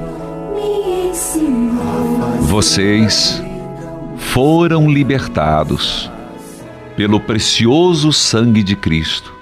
[2.41, 3.41] Vocês
[4.17, 6.11] foram libertados
[6.95, 9.33] pelo precioso sangue de Cristo,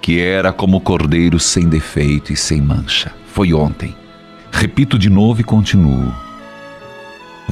[0.00, 3.12] que era como cordeiro sem defeito e sem mancha.
[3.26, 3.94] Foi ontem.
[4.50, 6.12] Repito de novo e continuo.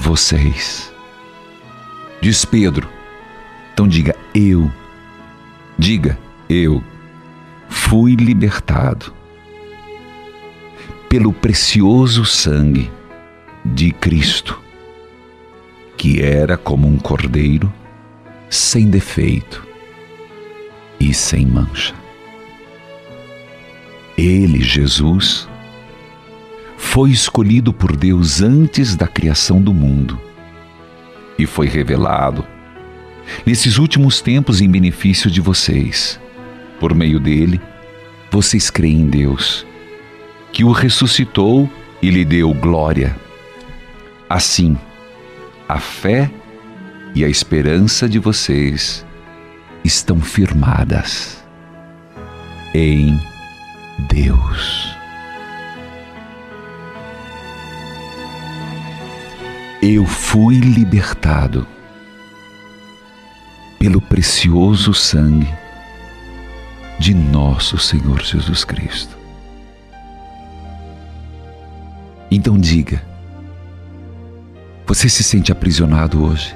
[0.00, 0.90] Vocês.
[2.22, 2.88] Diz Pedro.
[3.74, 4.72] Então diga eu.
[5.78, 6.82] Diga eu.
[7.68, 9.12] Fui libertado
[11.06, 12.90] pelo precioso sangue
[13.62, 14.58] de Cristo,
[15.98, 17.70] que era como um cordeiro
[18.48, 19.66] sem defeito
[20.98, 21.94] e sem mancha.
[24.16, 25.46] Ele, Jesus,
[26.80, 30.18] foi escolhido por Deus antes da criação do mundo
[31.38, 32.44] e foi revelado
[33.46, 36.18] nesses últimos tempos em benefício de vocês.
[36.80, 37.60] Por meio dele,
[38.30, 39.64] vocês creem em Deus,
[40.52, 41.70] que o ressuscitou
[42.02, 43.14] e lhe deu glória.
[44.28, 44.76] Assim,
[45.68, 46.28] a fé
[47.14, 49.06] e a esperança de vocês
[49.84, 51.44] estão firmadas
[52.74, 53.20] em
[54.08, 54.99] Deus.
[59.82, 61.66] Eu fui libertado
[63.78, 65.48] pelo precioso sangue
[66.98, 69.16] de nosso Senhor Jesus Cristo.
[72.30, 73.02] Então diga,
[74.86, 76.54] você se sente aprisionado hoje?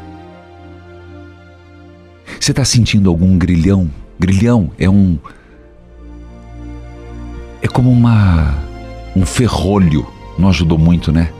[2.38, 3.90] Você está sentindo algum grilhão?
[4.18, 5.18] Grilhão é um.
[7.62, 8.54] É como uma.
[9.16, 10.06] um ferrolho.
[10.38, 11.32] Não ajudou muito, né?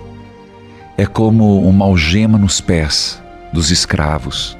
[0.96, 4.56] É como uma algema nos pés dos escravos.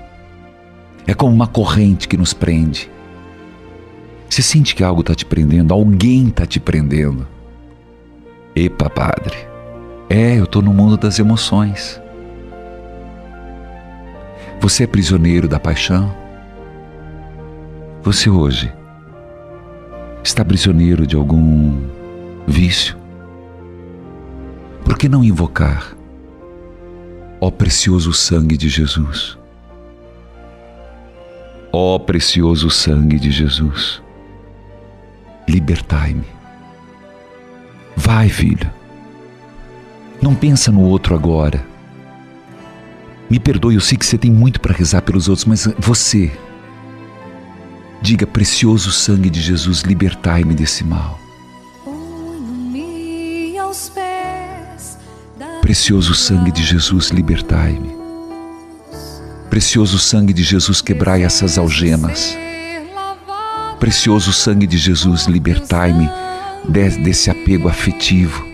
[1.07, 2.91] É como uma corrente que nos prende.
[4.29, 7.27] Você sente que algo está te prendendo, alguém está te prendendo.
[8.57, 9.37] Epa, padre.
[10.11, 12.01] É, eu estou no mundo das emoções.
[14.61, 16.13] Você é prisioneiro da paixão?
[18.03, 18.73] Você hoje
[20.23, 21.81] está prisioneiro de algum
[22.47, 22.97] vício?
[24.85, 25.94] Por que não invocar,
[27.45, 29.37] ó precioso sangue de Jesus?
[31.71, 34.03] Ó precioso sangue de Jesus,
[35.47, 36.25] libertai-me.
[37.95, 38.71] Vai, filho.
[40.23, 41.63] Não pensa no outro agora.
[43.29, 46.33] Me perdoe, eu sei que você tem muito para rezar pelos outros, mas você
[48.01, 51.24] Diga, precioso sangue de Jesus, libertai-me desse mal.
[55.65, 57.89] Precioso sangue de Jesus, libertai-me.
[59.49, 62.37] Precioso sangue de Jesus, quebrai essas algemas.
[63.81, 66.07] Precioso sangue de Jesus, libertai-me
[67.03, 68.45] desse apego afetivo.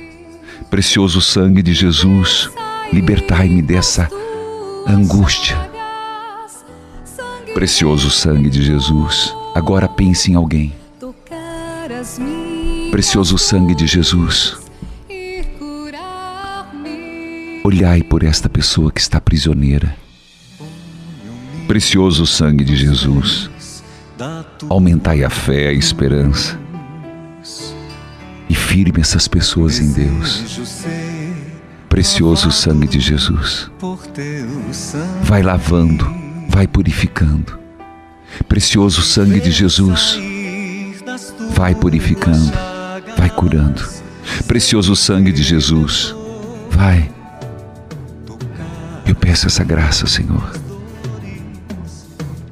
[0.70, 2.48] Precioso sangue de Jesus,
[2.92, 4.08] libertai-me dessa
[4.86, 5.56] angústia.
[7.52, 10.72] Precioso sangue de Jesus, Agora pense em alguém.
[12.92, 14.69] Precioso sangue de Jesus.
[17.62, 19.94] Olhai por esta pessoa que está prisioneira.
[21.66, 23.50] Precioso sangue de Jesus.
[24.68, 26.58] Aumentai a fé, a esperança.
[28.48, 30.60] E firme essas pessoas em Deus.
[31.88, 33.70] Precioso sangue de Jesus.
[35.22, 36.06] Vai lavando,
[36.48, 37.60] vai purificando
[38.48, 40.18] Precioso sangue de Jesus,
[41.54, 42.52] vai purificando,
[43.16, 43.86] vai curando.
[44.46, 46.14] Precioso sangue de Jesus,
[46.70, 47.10] vai.
[49.10, 50.52] Eu peço essa graça, Senhor.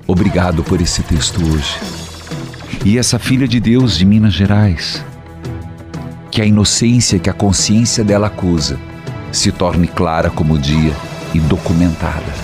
[0.09, 1.79] Obrigado por esse texto hoje.
[2.85, 5.05] E essa filha de Deus de Minas Gerais,
[6.33, 8.77] que a inocência que a consciência dela acusa
[9.31, 10.93] se torne clara como o dia
[11.33, 12.35] e documentada.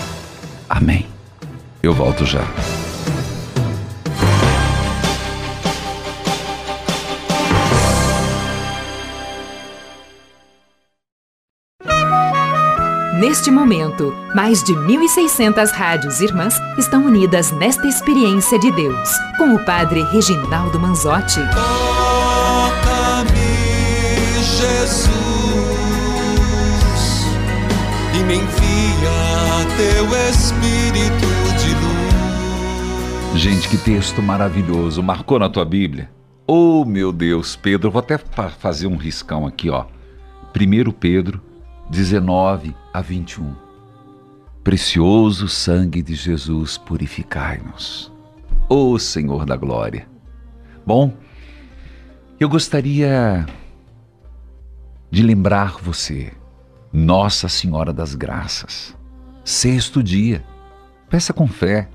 [0.69, 1.07] Amém.
[1.83, 2.47] Eu volto já.
[13.15, 19.63] Neste momento, mais de 1.600 rádios irmãs estão unidas nesta experiência de Deus, com o
[19.63, 21.39] Padre Reginaldo Manzotti.
[21.53, 23.31] Toca-me,
[24.43, 25.11] Jesus,
[28.13, 33.41] e me envia teu Espírito de luz.
[33.41, 35.01] Gente, que texto maravilhoso.
[35.01, 36.09] Marcou na tua Bíblia?
[36.45, 38.17] Oh, meu Deus, Pedro, vou até
[38.59, 39.85] fazer um riscão aqui, ó.
[40.53, 41.54] 1 Pedro
[41.89, 43.53] 19 a 21.
[44.63, 48.11] Precioso sangue de Jesus, purificai-nos.
[48.67, 50.07] Ô oh, Senhor da glória.
[50.85, 51.13] Bom,
[52.39, 53.45] eu gostaria
[55.11, 56.33] de lembrar você,
[56.91, 58.95] Nossa Senhora das Graças,
[59.43, 60.43] sexto dia.
[61.09, 61.87] Peça com fé.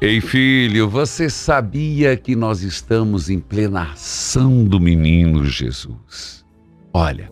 [0.00, 6.44] Ei, filho, você sabia que nós estamos em plena ação do menino Jesus?
[6.92, 7.30] Olha,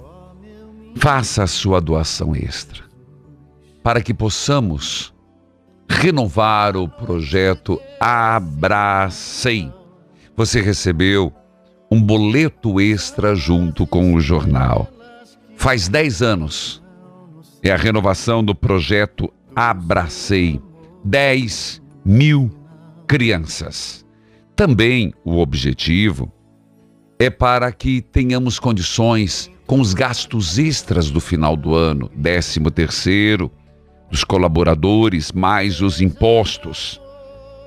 [0.99, 2.83] faça a sua doação extra,
[3.85, 5.15] para que possamos
[5.89, 9.73] renovar o projeto Abracem.
[10.37, 11.33] Você recebeu
[11.89, 14.89] um boleto extra junto com o jornal.
[15.57, 16.83] Faz 10 anos.
[17.63, 20.61] É a renovação do projeto Abracei.
[21.05, 22.51] 10 mil
[23.07, 24.05] crianças.
[24.57, 26.33] Também o objetivo
[27.21, 33.53] é para que tenhamos condições com os gastos extras do final do ano, décimo terceiro,
[34.11, 36.99] dos colaboradores, mais os impostos.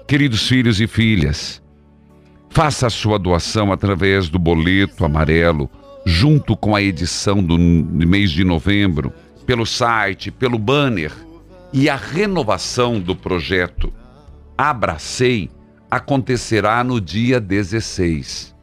[0.08, 1.62] Queridos filhos e filhas,
[2.49, 5.70] faça a sua doação através do boleto amarelo,
[6.04, 9.14] junto com a edição do mês de novembro,
[9.45, 11.14] pelo site, pelo banner.
[11.72, 13.93] E a renovação do projeto
[14.58, 15.52] Abracei
[15.89, 18.56] acontecerá no dia 16.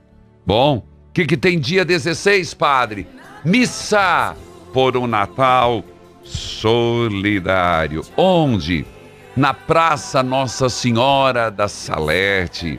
[0.44, 0.78] Bom,
[1.08, 3.06] o que, que tem dia 16, padre?
[3.48, 4.36] Missa
[4.74, 5.82] por um Natal
[6.22, 8.04] solidário.
[8.14, 8.84] Onde?
[9.34, 12.78] Na Praça Nossa Senhora da Salete,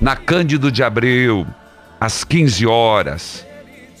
[0.00, 1.46] na Cândido de Abreu,
[2.00, 3.46] às 15 horas.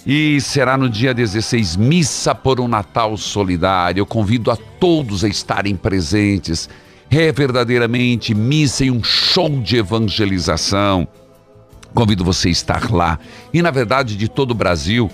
[0.04, 4.00] E será no dia 16, Missa por um Natal Solidário.
[4.00, 6.68] Eu convido a todos a estarem presentes.
[7.08, 11.06] É verdadeiramente missa e um show de evangelização.
[11.94, 13.16] Convido você a estar lá.
[13.54, 15.08] E na verdade, de todo o Brasil,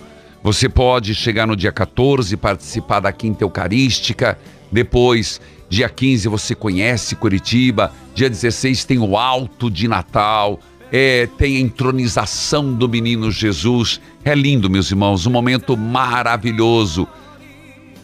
[0.46, 4.38] você pode chegar no dia 14 participar da Quinta Eucarística.
[4.70, 7.92] Depois, dia 15, você conhece Curitiba.
[8.14, 10.60] Dia 16 tem o Alto de Natal.
[10.92, 14.00] É, tem a entronização do menino Jesus.
[14.24, 17.08] É lindo, meus irmãos, um momento maravilhoso.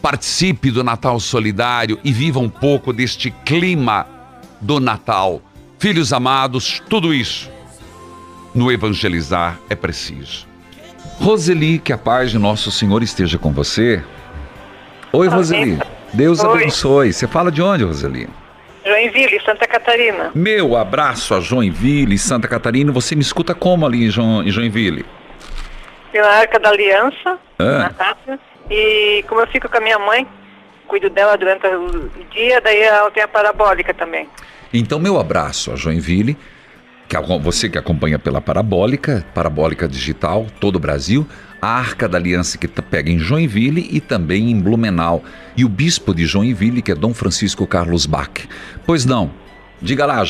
[0.01, 4.05] Participe do Natal Solidário e viva um pouco deste clima
[4.59, 5.41] do Natal.
[5.79, 7.49] Filhos amados, tudo isso
[8.53, 10.51] no evangelizar é preciso.
[11.23, 14.03] Roseli, que a paz de nosso Senhor esteja com você.
[15.13, 15.79] Oi, Roseli.
[16.11, 16.49] Deus Oi.
[16.53, 17.13] abençoe.
[17.13, 18.27] Você fala de onde, Roseli?
[18.85, 20.31] Joinville, Santa Catarina.
[20.35, 22.91] Meu abraço a Joinville, Santa Catarina.
[22.91, 25.05] Você me escuta como ali em, Jo- em Joinville?
[26.11, 27.63] Pela Arca da Aliança, Ah.
[27.63, 28.39] na rádio.
[28.69, 30.27] E como eu fico com a minha mãe,
[30.89, 34.27] cuido dela durante o dia, daí ela tem a parabólica também.
[34.73, 36.35] Então, meu abraço a Joinville,
[37.07, 41.27] que você que acompanha pela Parabólica, Parabólica Digital, todo o Brasil,
[41.61, 45.23] a Arca da Aliança que pega em Joinville e também em Blumenau,
[45.55, 48.47] e o Bispo de Joinville, que é Dom Francisco Carlos Bach.
[48.85, 49.31] Pois não,
[49.81, 50.23] diga lá,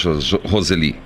[0.45, 0.99] Roseli.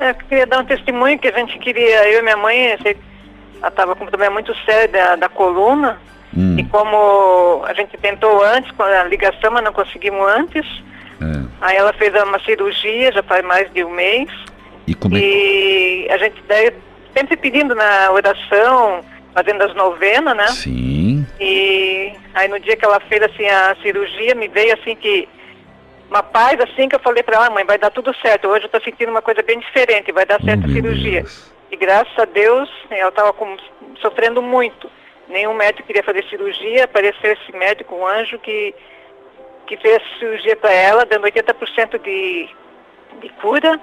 [0.00, 3.68] É, Eu queria dar um testemunho que a gente queria, eu e minha mãe, ela
[3.68, 5.98] estava com um problema muito sério da, da coluna,
[6.36, 10.66] Hum, e como a gente tentou antes, com a ligação, mas não conseguimos antes,
[11.20, 11.48] é.
[11.60, 14.30] aí ela fez uma cirurgia, já faz mais de um mês,
[14.86, 16.72] E como é e a gente daí,
[17.16, 19.04] sempre pedindo na oração,
[19.34, 20.46] fazendo as novenas, né?
[20.48, 21.26] Sim.
[21.40, 25.28] E aí no dia que ela fez assim a cirurgia, me veio assim que
[26.10, 28.48] uma paz assim que eu falei pra ela, mãe, vai dar tudo certo.
[28.48, 31.24] Hoje eu tô sentindo uma coisa bem diferente, vai dar certo a cirurgia.
[31.70, 33.34] E graças a Deus, ela estava
[34.00, 34.90] sofrendo muito.
[35.28, 38.74] Nenhum médico queria fazer cirurgia, apareceu esse médico, um anjo, que,
[39.68, 42.48] que fez cirurgia para ela, dando 80% de,
[43.20, 43.78] de cura.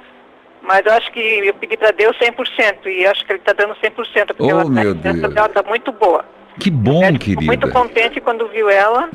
[0.61, 3.75] Mas eu acho que eu pedi para Deus 100%, e acho que ele está dando
[3.75, 3.93] 100%,
[4.35, 6.25] porque Oh, ela, a meu dela está muito boa.
[6.59, 7.45] Que bom, Ficou querida.
[7.45, 9.09] muito contente quando viu ela,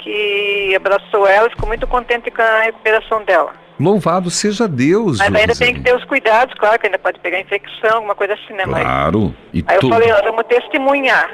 [0.00, 3.52] que abraçou ela, ficou muito contente com a recuperação dela.
[3.78, 7.40] Louvado seja Deus, Mas ainda tem que ter os cuidados, claro, que ainda pode pegar
[7.40, 8.64] infecção, alguma coisa assim, né?
[8.66, 9.34] Mas Claro.
[9.52, 11.30] E Aí eu falei, vamos testemunhar.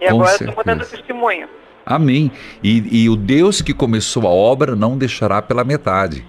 [0.00, 1.48] E Com agora estamos dando testemunho.
[1.84, 2.30] Amém.
[2.62, 6.24] E, e o Deus que começou a obra não deixará pela metade.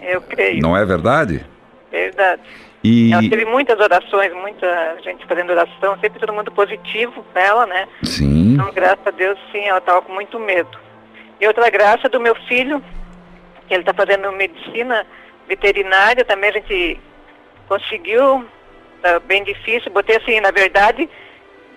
[0.00, 0.62] Eu creio.
[0.62, 1.44] Não é verdade?
[1.90, 2.42] Verdade.
[2.82, 7.88] E Ela teve muitas orações, muita gente fazendo oração, sempre todo mundo positivo ela, né?
[8.02, 10.78] sim, Então, graças a Deus, sim, ela estava com muito medo.
[11.40, 12.84] E outra graça do meu filho,
[13.66, 15.06] que ele está fazendo medicina
[15.48, 17.00] veterinária, também a gente
[17.66, 18.44] conseguiu,
[19.00, 21.08] tá bem difícil, botei assim, na verdade,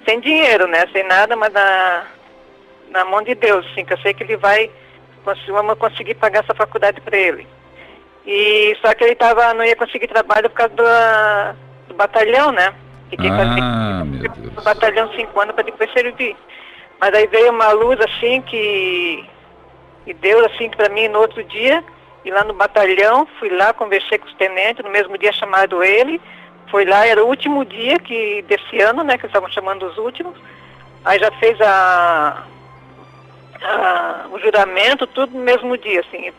[0.05, 0.85] sem dinheiro, né?
[0.91, 2.03] Sem nada, mas na,
[2.89, 4.69] na mão de Deus, assim, que eu sei que ele vai,
[5.47, 7.47] vamos conseguir pagar essa faculdade para ele.
[8.25, 12.73] E só que ele tava, não ia conseguir trabalho por causa do, do batalhão, né?
[13.09, 14.53] Que tem que fazer ah, meu Deus.
[14.53, 16.35] no batalhão cinco anos para depois servir.
[16.99, 19.23] Mas aí veio uma luz assim que,
[20.03, 21.83] que deu assim para mim no outro dia,
[22.25, 26.19] e lá no batalhão, fui lá, conversei com os tenentes, no mesmo dia chamado ele,
[26.69, 29.97] foi lá, era o último dia que desse ano, né, que eles estavam chamando os
[29.97, 30.37] últimos,
[31.05, 32.43] aí já fez a,
[33.61, 36.31] a- o juramento, tudo no mesmo dia, assim.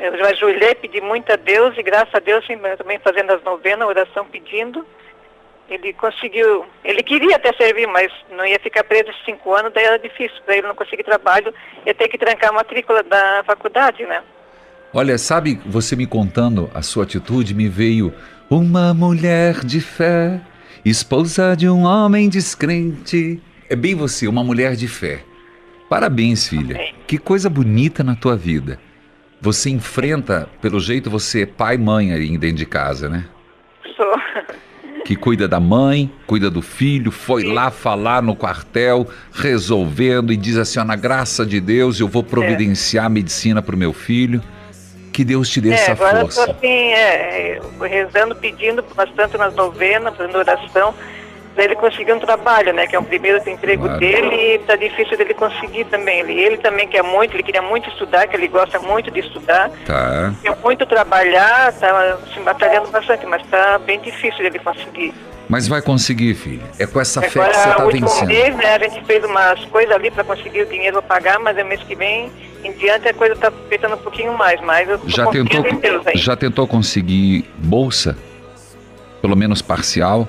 [0.00, 3.86] Eu ajoelhei, pedi muito a Deus, e graças a Deus, assim, também fazendo as novenas,
[3.86, 4.84] oração pedindo,
[5.70, 9.98] ele conseguiu, ele queria até servir, mas não ia ficar preso cinco anos, daí era
[9.98, 11.54] difícil, para ele não conseguir trabalho,
[11.86, 14.22] ia ter que trancar a matrícula da faculdade, né?
[14.92, 18.12] Olha, sabe, você me contando a sua atitude, me veio
[18.50, 20.40] uma mulher de fé,
[20.84, 23.40] esposa de um homem descrente.
[23.70, 25.20] É bem você, uma mulher de fé.
[25.92, 26.80] Parabéns, filha.
[27.06, 28.80] Que coisa bonita na tua vida.
[29.42, 33.26] Você enfrenta, pelo jeito, você é pai e mãe aí dentro de casa, né?
[33.94, 34.14] Sou.
[35.04, 40.56] que cuida da mãe, cuida do filho, foi lá falar no quartel, resolvendo e diz
[40.56, 44.42] assim: na graça de Deus, eu vou providenciar medicina para o meu filho.
[45.12, 46.52] Que Deus te dê é, essa agora eu tô força.
[46.52, 50.94] assim, é, eu rezando, pedindo bastante nas novenas, fazendo oração,
[51.54, 52.86] para ele conseguir um trabalho, né?
[52.86, 54.00] Que é o primeiro emprego Claro.
[54.00, 56.20] dele e tá difícil dele conseguir também.
[56.20, 59.70] Ele, ele também quer muito, ele queria muito estudar, que ele gosta muito de estudar.
[59.84, 60.32] Tá.
[60.42, 65.12] Quer muito trabalhar, tá se batalhando bastante, mas tá bem difícil dele conseguir.
[65.48, 66.62] Mas vai conseguir, filho.
[66.78, 68.28] É com essa fé que Agora, você está vencendo.
[68.28, 71.58] mês, né, a gente fez umas coisas ali para conseguir o dinheiro para pagar, mas
[71.58, 72.30] é mês que vem
[72.64, 76.06] em diante a coisa está apertando um pouquinho mais, mas eu Já tentou, em Deus
[76.06, 76.16] aí.
[76.16, 78.16] já tentou conseguir bolsa?
[79.20, 80.26] Pelo menos parcial?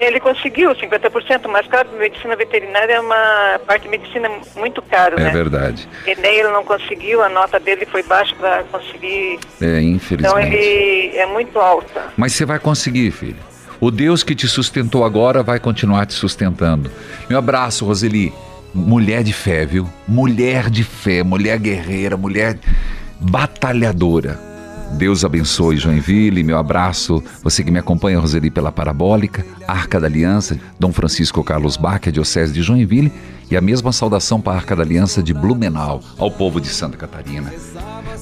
[0.00, 5.24] Ele conseguiu 50%, mas claro, medicina veterinária é uma parte de medicina muito caro, É
[5.24, 5.30] né?
[5.30, 5.86] verdade.
[6.06, 9.38] E nem ele não conseguiu, a nota dele foi baixa para conseguir.
[9.60, 10.54] É, Então infelizmente.
[10.56, 12.04] ele é muito alta.
[12.16, 13.36] Mas você vai conseguir, filho.
[13.78, 16.90] O Deus que te sustentou agora vai continuar te sustentando.
[17.28, 18.32] Meu abraço, Roseli.
[18.72, 19.86] Mulher de fé, viu?
[20.06, 22.56] Mulher de fé, mulher guerreira, mulher
[23.18, 24.38] batalhadora.
[24.92, 27.22] Deus abençoe Joinville, meu abraço.
[27.42, 32.10] Você que me acompanha, Roseli, pela Parabólica, Arca da Aliança, Dom Francisco Carlos Bach, a
[32.10, 33.12] Diocese de Joinville,
[33.50, 36.96] e a mesma saudação para a Arca da Aliança de Blumenau, ao povo de Santa
[36.96, 37.52] Catarina.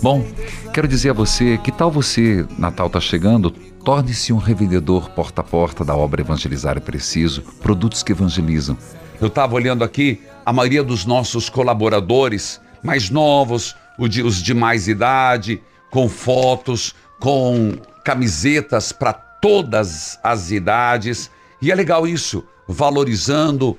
[0.03, 0.25] Bom,
[0.73, 3.51] quero dizer a você, que tal você, Natal está chegando,
[3.85, 8.79] torne-se um revendedor porta a porta da obra Evangelizar é Preciso, produtos que evangelizam.
[9.21, 15.61] Eu estava olhando aqui, a maioria dos nossos colaboradores mais novos, os de mais idade,
[15.91, 17.73] com fotos, com
[18.05, 21.31] camisetas para todas as idades.
[21.61, 23.79] E é legal isso, valorizando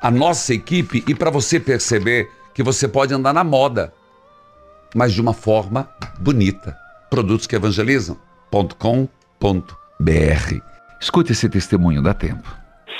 [0.00, 3.92] a nossa equipe e para você perceber que você pode andar na moda,
[4.94, 5.88] mas de uma forma
[6.18, 6.76] bonita.
[7.10, 10.54] Produtos que evangelizam.com.br.
[11.00, 12.48] Escute esse testemunho, dá tempo.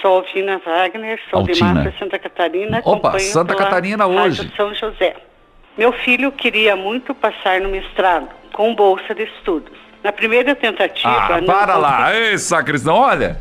[0.00, 1.74] Sou Altina Wagner, sou de Altina.
[1.74, 2.80] Mafra, Santa Catarina.
[2.84, 4.52] Opa, Santa Catarina Rádio hoje.
[4.56, 5.16] São José.
[5.78, 9.78] Meu filho queria muito passar no mestrado, com bolsa de estudos.
[10.02, 11.08] Na primeira tentativa...
[11.08, 12.12] Ah, não para lá.
[12.12, 13.38] Ei, sacristão, olha.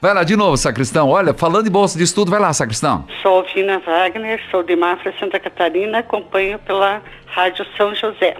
[0.00, 1.10] Vai lá de novo, sacristão.
[1.10, 3.06] Olha, falando em bolsa de estudo, vai lá, sacristão.
[3.20, 8.34] Sou Alvina Wagner, sou de Mafra, Santa Catarina, acompanho pela Rádio São José.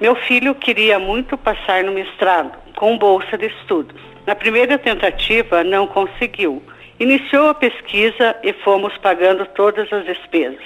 [0.00, 4.00] Meu filho queria muito passar no mestrado, com bolsa de estudos.
[4.24, 6.62] Na primeira tentativa, não conseguiu.
[7.00, 10.64] Iniciou a pesquisa e fomos pagando todas as despesas.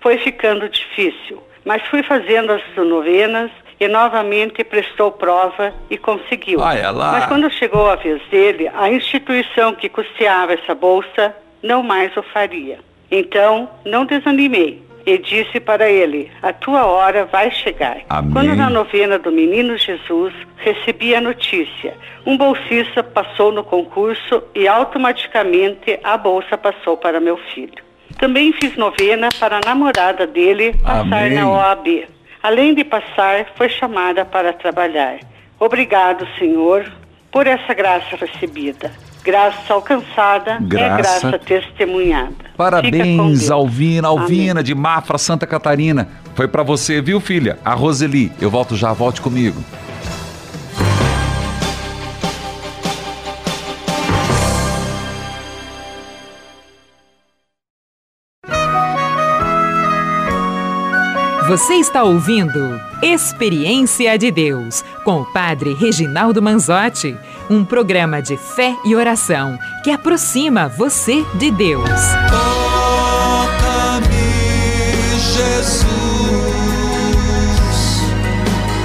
[0.00, 6.60] Foi ficando difícil, mas fui fazendo as novenas e novamente prestou prova e conseguiu.
[6.60, 7.12] Olha lá.
[7.12, 12.22] Mas quando chegou a vez dele, a instituição que custeava essa bolsa não mais o
[12.22, 12.78] faria.
[13.10, 17.98] Então, não desanimei e disse para ele: A tua hora vai chegar.
[18.08, 18.32] Amém.
[18.32, 21.94] Quando na novena do Menino Jesus recebi a notícia,
[22.24, 27.85] um bolsista passou no concurso e automaticamente a bolsa passou para meu filho.
[28.18, 31.34] Também fiz novena para a namorada dele passar Amém.
[31.34, 32.04] na OAB.
[32.42, 35.18] Além de passar, foi chamada para trabalhar.
[35.58, 36.90] Obrigado, Senhor,
[37.30, 38.90] por essa graça recebida.
[39.24, 42.32] Graça alcançada Graça- é graça testemunhada.
[42.56, 43.50] Parabéns.
[43.50, 44.62] Alvina, Alvina Amém.
[44.64, 46.08] de Mafra, Santa Catarina.
[46.36, 47.58] Foi pra você, viu, filha?
[47.64, 48.30] A Roseli.
[48.40, 49.60] Eu volto já, volte comigo.
[61.48, 67.16] Você está ouvindo Experiência de Deus com o Padre Reginaldo Manzotti,
[67.48, 71.88] um programa de fé e oração que aproxima você de Deus.
[72.28, 74.08] Toca-me,
[75.20, 75.86] Jesus,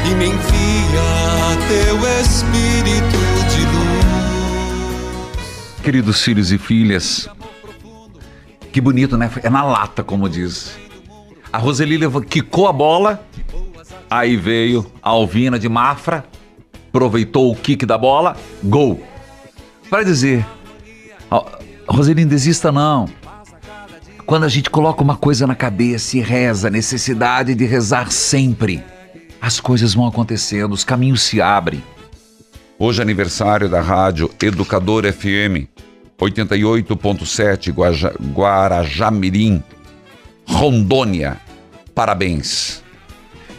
[0.06, 3.18] e me envia teu Espírito
[3.50, 5.32] de luz.
[5.82, 7.28] Queridos filhos e filhas,
[8.72, 9.32] que bonito, né?
[9.42, 10.80] É na lata, como diz.
[11.52, 13.24] A Roseli levou, quicou a bola,
[14.10, 16.24] aí veio a Alvina de Mafra,
[16.90, 19.02] aproveitou o kick da bola, gol.
[19.90, 20.46] Para dizer,
[21.88, 23.08] Roseli, não desista não.
[24.26, 28.82] Quando a gente coloca uma coisa na cabeça e reza, necessidade de rezar sempre,
[29.42, 31.84] as coisas vão acontecendo, os caminhos se abrem.
[32.80, 35.68] Hoje é aniversário da rádio Educador FM
[36.20, 39.62] 88.7 Guaja- Guarajamirim,
[40.46, 41.38] Rondônia.
[41.94, 42.84] Parabéns.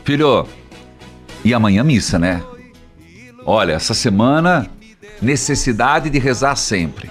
[0.04, 0.46] Filho,
[1.44, 2.42] e amanhã missa, né?
[3.44, 4.68] Olha, essa semana,
[5.20, 7.10] necessidade de rezar sempre.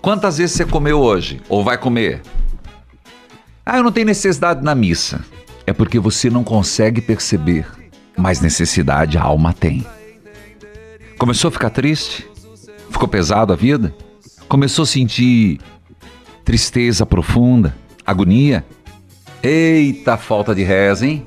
[0.00, 1.40] Quantas vezes você comeu hoje?
[1.48, 2.20] Ou vai comer?
[3.64, 5.24] Ah, eu não tenho necessidade na missa.
[5.64, 7.66] É porque você não consegue perceber,
[8.16, 9.86] mas necessidade a alma tem.
[11.16, 12.28] Começou a ficar triste?
[12.90, 13.94] Ficou pesado a vida?
[14.48, 15.60] Começou a sentir
[16.44, 17.74] tristeza profunda,
[18.04, 18.66] agonia?
[19.42, 21.26] Eita, falta de reza, hein?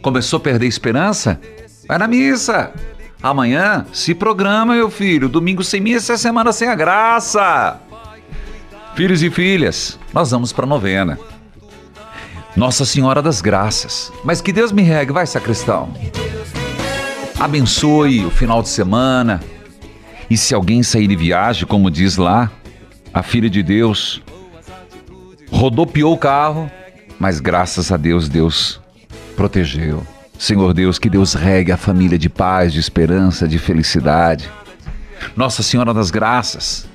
[0.00, 1.40] Começou a perder esperança?
[1.88, 2.72] Vai na missa!
[3.22, 5.28] Amanhã se programa, meu filho.
[5.28, 7.80] Domingo sem missa é semana sem a graça.
[8.94, 11.18] Filhos e filhas, nós vamos para novena.
[12.54, 14.12] Nossa Senhora das Graças.
[14.24, 15.92] Mas que Deus me regue, vai, sacristão.
[17.38, 19.42] Abençoe o final de semana.
[20.30, 22.50] E se alguém sair de viagem, como diz lá,
[23.12, 24.22] a filha de Deus
[25.50, 26.70] rodopiou o carro,
[27.18, 28.80] mas graças a Deus, Deus
[29.36, 30.06] protegeu.
[30.38, 34.50] Senhor Deus, que Deus regue a família de paz, de esperança, de felicidade.
[35.34, 36.86] Nossa Senhora das Graças,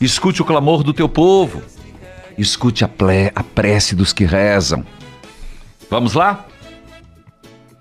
[0.00, 1.62] Escute o clamor do teu povo.
[2.36, 4.84] Escute a, ple- a prece dos que rezam.
[5.90, 6.44] Vamos lá?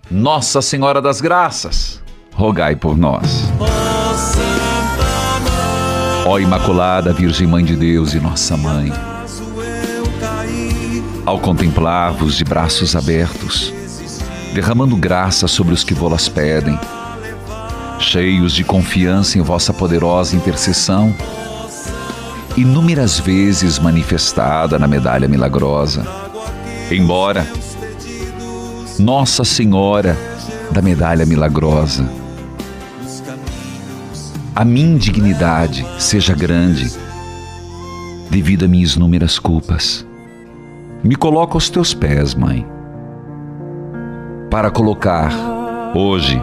[0.10, 3.44] Nossa Senhora das Graças, rogai por nós.
[6.26, 8.92] Ó Imaculada Virgem Mãe de Deus e Nossa Mãe,
[11.26, 13.74] ao contemplar-vos de braços abertos,
[14.54, 16.80] derramando graça sobre os que vô-las pedem,
[18.00, 21.14] cheios de confiança em vossa poderosa intercessão,
[22.56, 26.06] inúmeras vezes manifestada na medalha milagrosa,
[26.92, 27.46] embora
[29.00, 30.16] Nossa Senhora
[30.72, 32.08] da medalha milagrosa,
[34.56, 36.94] a minha indignidade seja grande
[38.30, 40.05] devido a minhas inúmeras culpas.
[41.06, 42.66] Me coloco aos teus pés, mãe,
[44.50, 45.32] para colocar
[45.94, 46.42] hoje,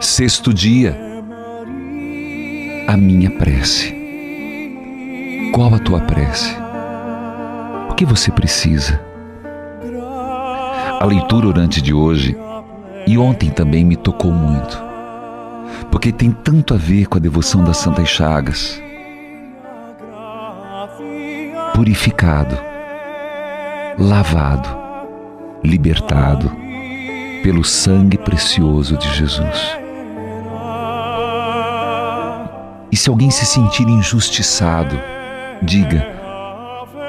[0.00, 0.98] sexto dia,
[2.86, 3.94] a minha prece.
[5.52, 6.56] Qual a tua prece?
[7.90, 8.98] O que você precisa?
[10.98, 12.34] A leitura orante de hoje
[13.06, 14.82] e ontem também me tocou muito,
[15.90, 18.82] porque tem tanto a ver com a devoção das Santas Chagas.
[21.74, 22.67] Purificado,
[23.98, 24.68] lavado,
[25.62, 26.50] libertado
[27.42, 29.76] pelo sangue precioso de Jesus.
[32.90, 34.98] E se alguém se sentir injustiçado,
[35.62, 36.06] diga: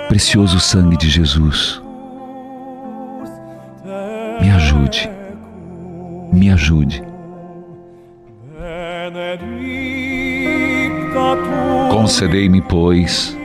[0.08, 1.82] Precioso sangue de Jesus,
[4.42, 5.10] me ajude,
[6.34, 7.04] me ajude.
[11.92, 13.39] Concedei-me, pois,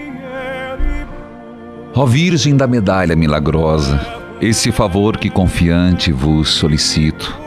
[1.96, 4.00] ó Virgem da medalha milagrosa,
[4.40, 7.38] esse favor que confiante vos solicito,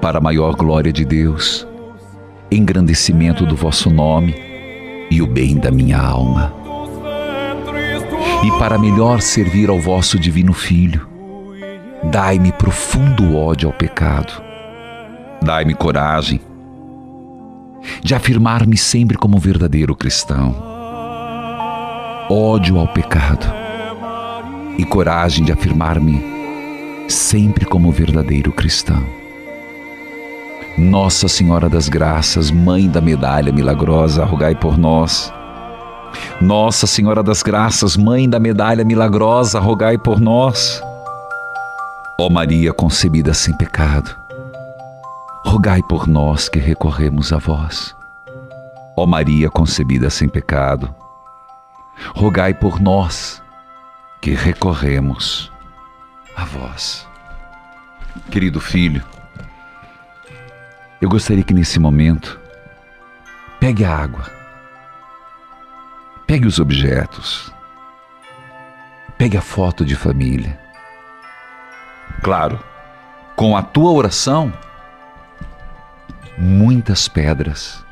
[0.00, 1.66] para a maior glória de Deus,
[2.50, 4.34] engrandecimento do vosso nome
[5.10, 6.54] e o bem da minha alma.
[8.44, 11.06] E para melhor servir ao vosso divino Filho,
[12.04, 14.32] dai-me profundo ódio ao pecado.
[15.42, 16.40] Dai-me coragem
[18.02, 20.69] de afirmar-me sempre como verdadeiro cristão.
[22.32, 23.44] Ódio ao pecado
[24.78, 26.22] e coragem de afirmar-me
[27.08, 29.04] sempre como verdadeiro cristão.
[30.78, 35.32] Nossa Senhora das Graças, Mãe da Medalha Milagrosa, rogai por nós.
[36.40, 40.80] Nossa Senhora das Graças, Mãe da Medalha Milagrosa, rogai por nós.
[42.16, 44.16] Ó Maria concebida sem pecado,
[45.44, 47.92] rogai por nós que recorremos a vós.
[48.96, 50.94] Ó Maria concebida sem pecado,
[52.14, 53.42] rogai por nós
[54.20, 55.50] que recorremos
[56.36, 57.08] a vós.
[58.30, 59.04] Querido filho,
[61.00, 62.38] eu gostaria que nesse momento
[63.58, 64.24] pegue a água,
[66.26, 67.52] pegue os objetos,
[69.16, 70.58] pegue a foto de família.
[72.22, 72.62] Claro,
[73.36, 74.52] com a tua oração,
[76.36, 77.84] muitas pedras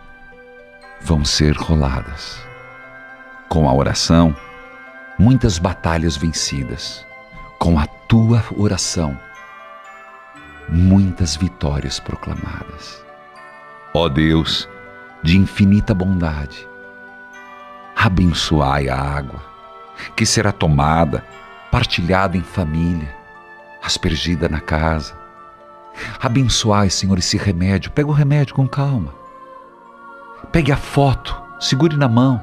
[1.00, 2.47] vão ser roladas.
[3.48, 4.36] Com a oração,
[5.18, 7.06] muitas batalhas vencidas.
[7.58, 9.18] Com a tua oração,
[10.68, 13.02] muitas vitórias proclamadas.
[13.94, 14.68] Ó Deus,
[15.22, 16.68] de infinita bondade,
[17.96, 19.42] abençoai a água,
[20.14, 21.24] que será tomada,
[21.70, 23.16] partilhada em família,
[23.82, 25.14] aspergida na casa.
[26.20, 27.90] Abençoai, Senhor, esse remédio.
[27.90, 29.12] Pega o remédio com calma.
[30.52, 32.40] Pegue a foto, segure na mão,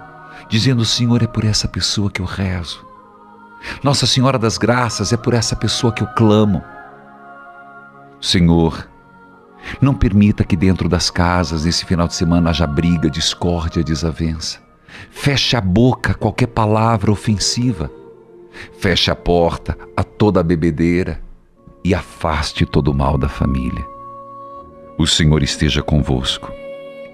[0.50, 2.86] dizendo: Senhor, é por essa pessoa que eu rezo.
[3.84, 6.64] Nossa Senhora das Graças, é por essa pessoa que eu clamo.
[8.22, 8.88] Senhor,
[9.82, 14.60] não permita que dentro das casas, nesse final de semana, haja briga, discórdia, desavença.
[15.10, 17.90] Feche a boca a qualquer palavra ofensiva.
[18.80, 21.22] Feche a porta a toda a bebedeira
[21.84, 23.86] e afaste todo o mal da família.
[24.98, 26.52] O Senhor esteja convosco.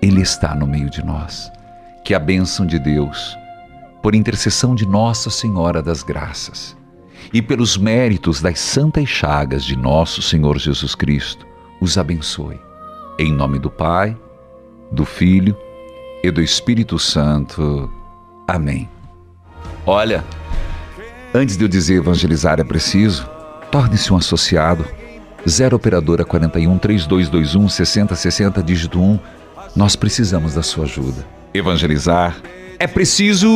[0.01, 1.51] Ele está no meio de nós.
[2.03, 3.37] Que a bênção de Deus,
[4.01, 6.75] por intercessão de Nossa Senhora das Graças
[7.31, 11.45] e pelos méritos das santas chagas de nosso Senhor Jesus Cristo,
[11.79, 12.59] os abençoe.
[13.19, 14.17] Em nome do Pai,
[14.91, 15.55] do Filho
[16.23, 17.89] e do Espírito Santo.
[18.47, 18.89] Amém.
[19.85, 20.23] Olha,
[21.33, 23.29] antes de eu dizer evangelizar é preciso,
[23.71, 24.85] torne-se um associado.
[25.47, 29.19] 0 operadora 41 3221 6060 dígito 1.
[29.75, 31.40] Nós precisamos da sua ajuda.
[31.53, 32.37] Evangelizar
[32.79, 33.47] é preciso.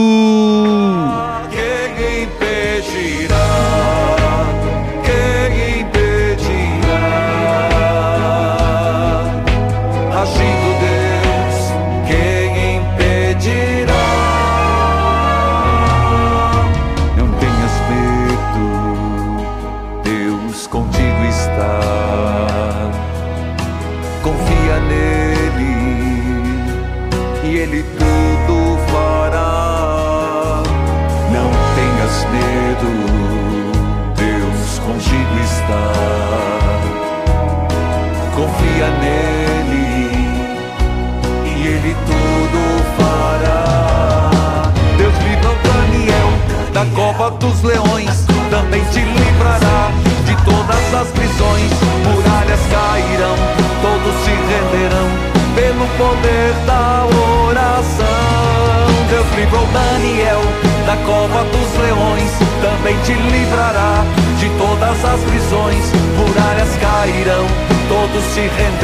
[68.26, 68.75] Todos se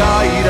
[0.00, 0.49] 界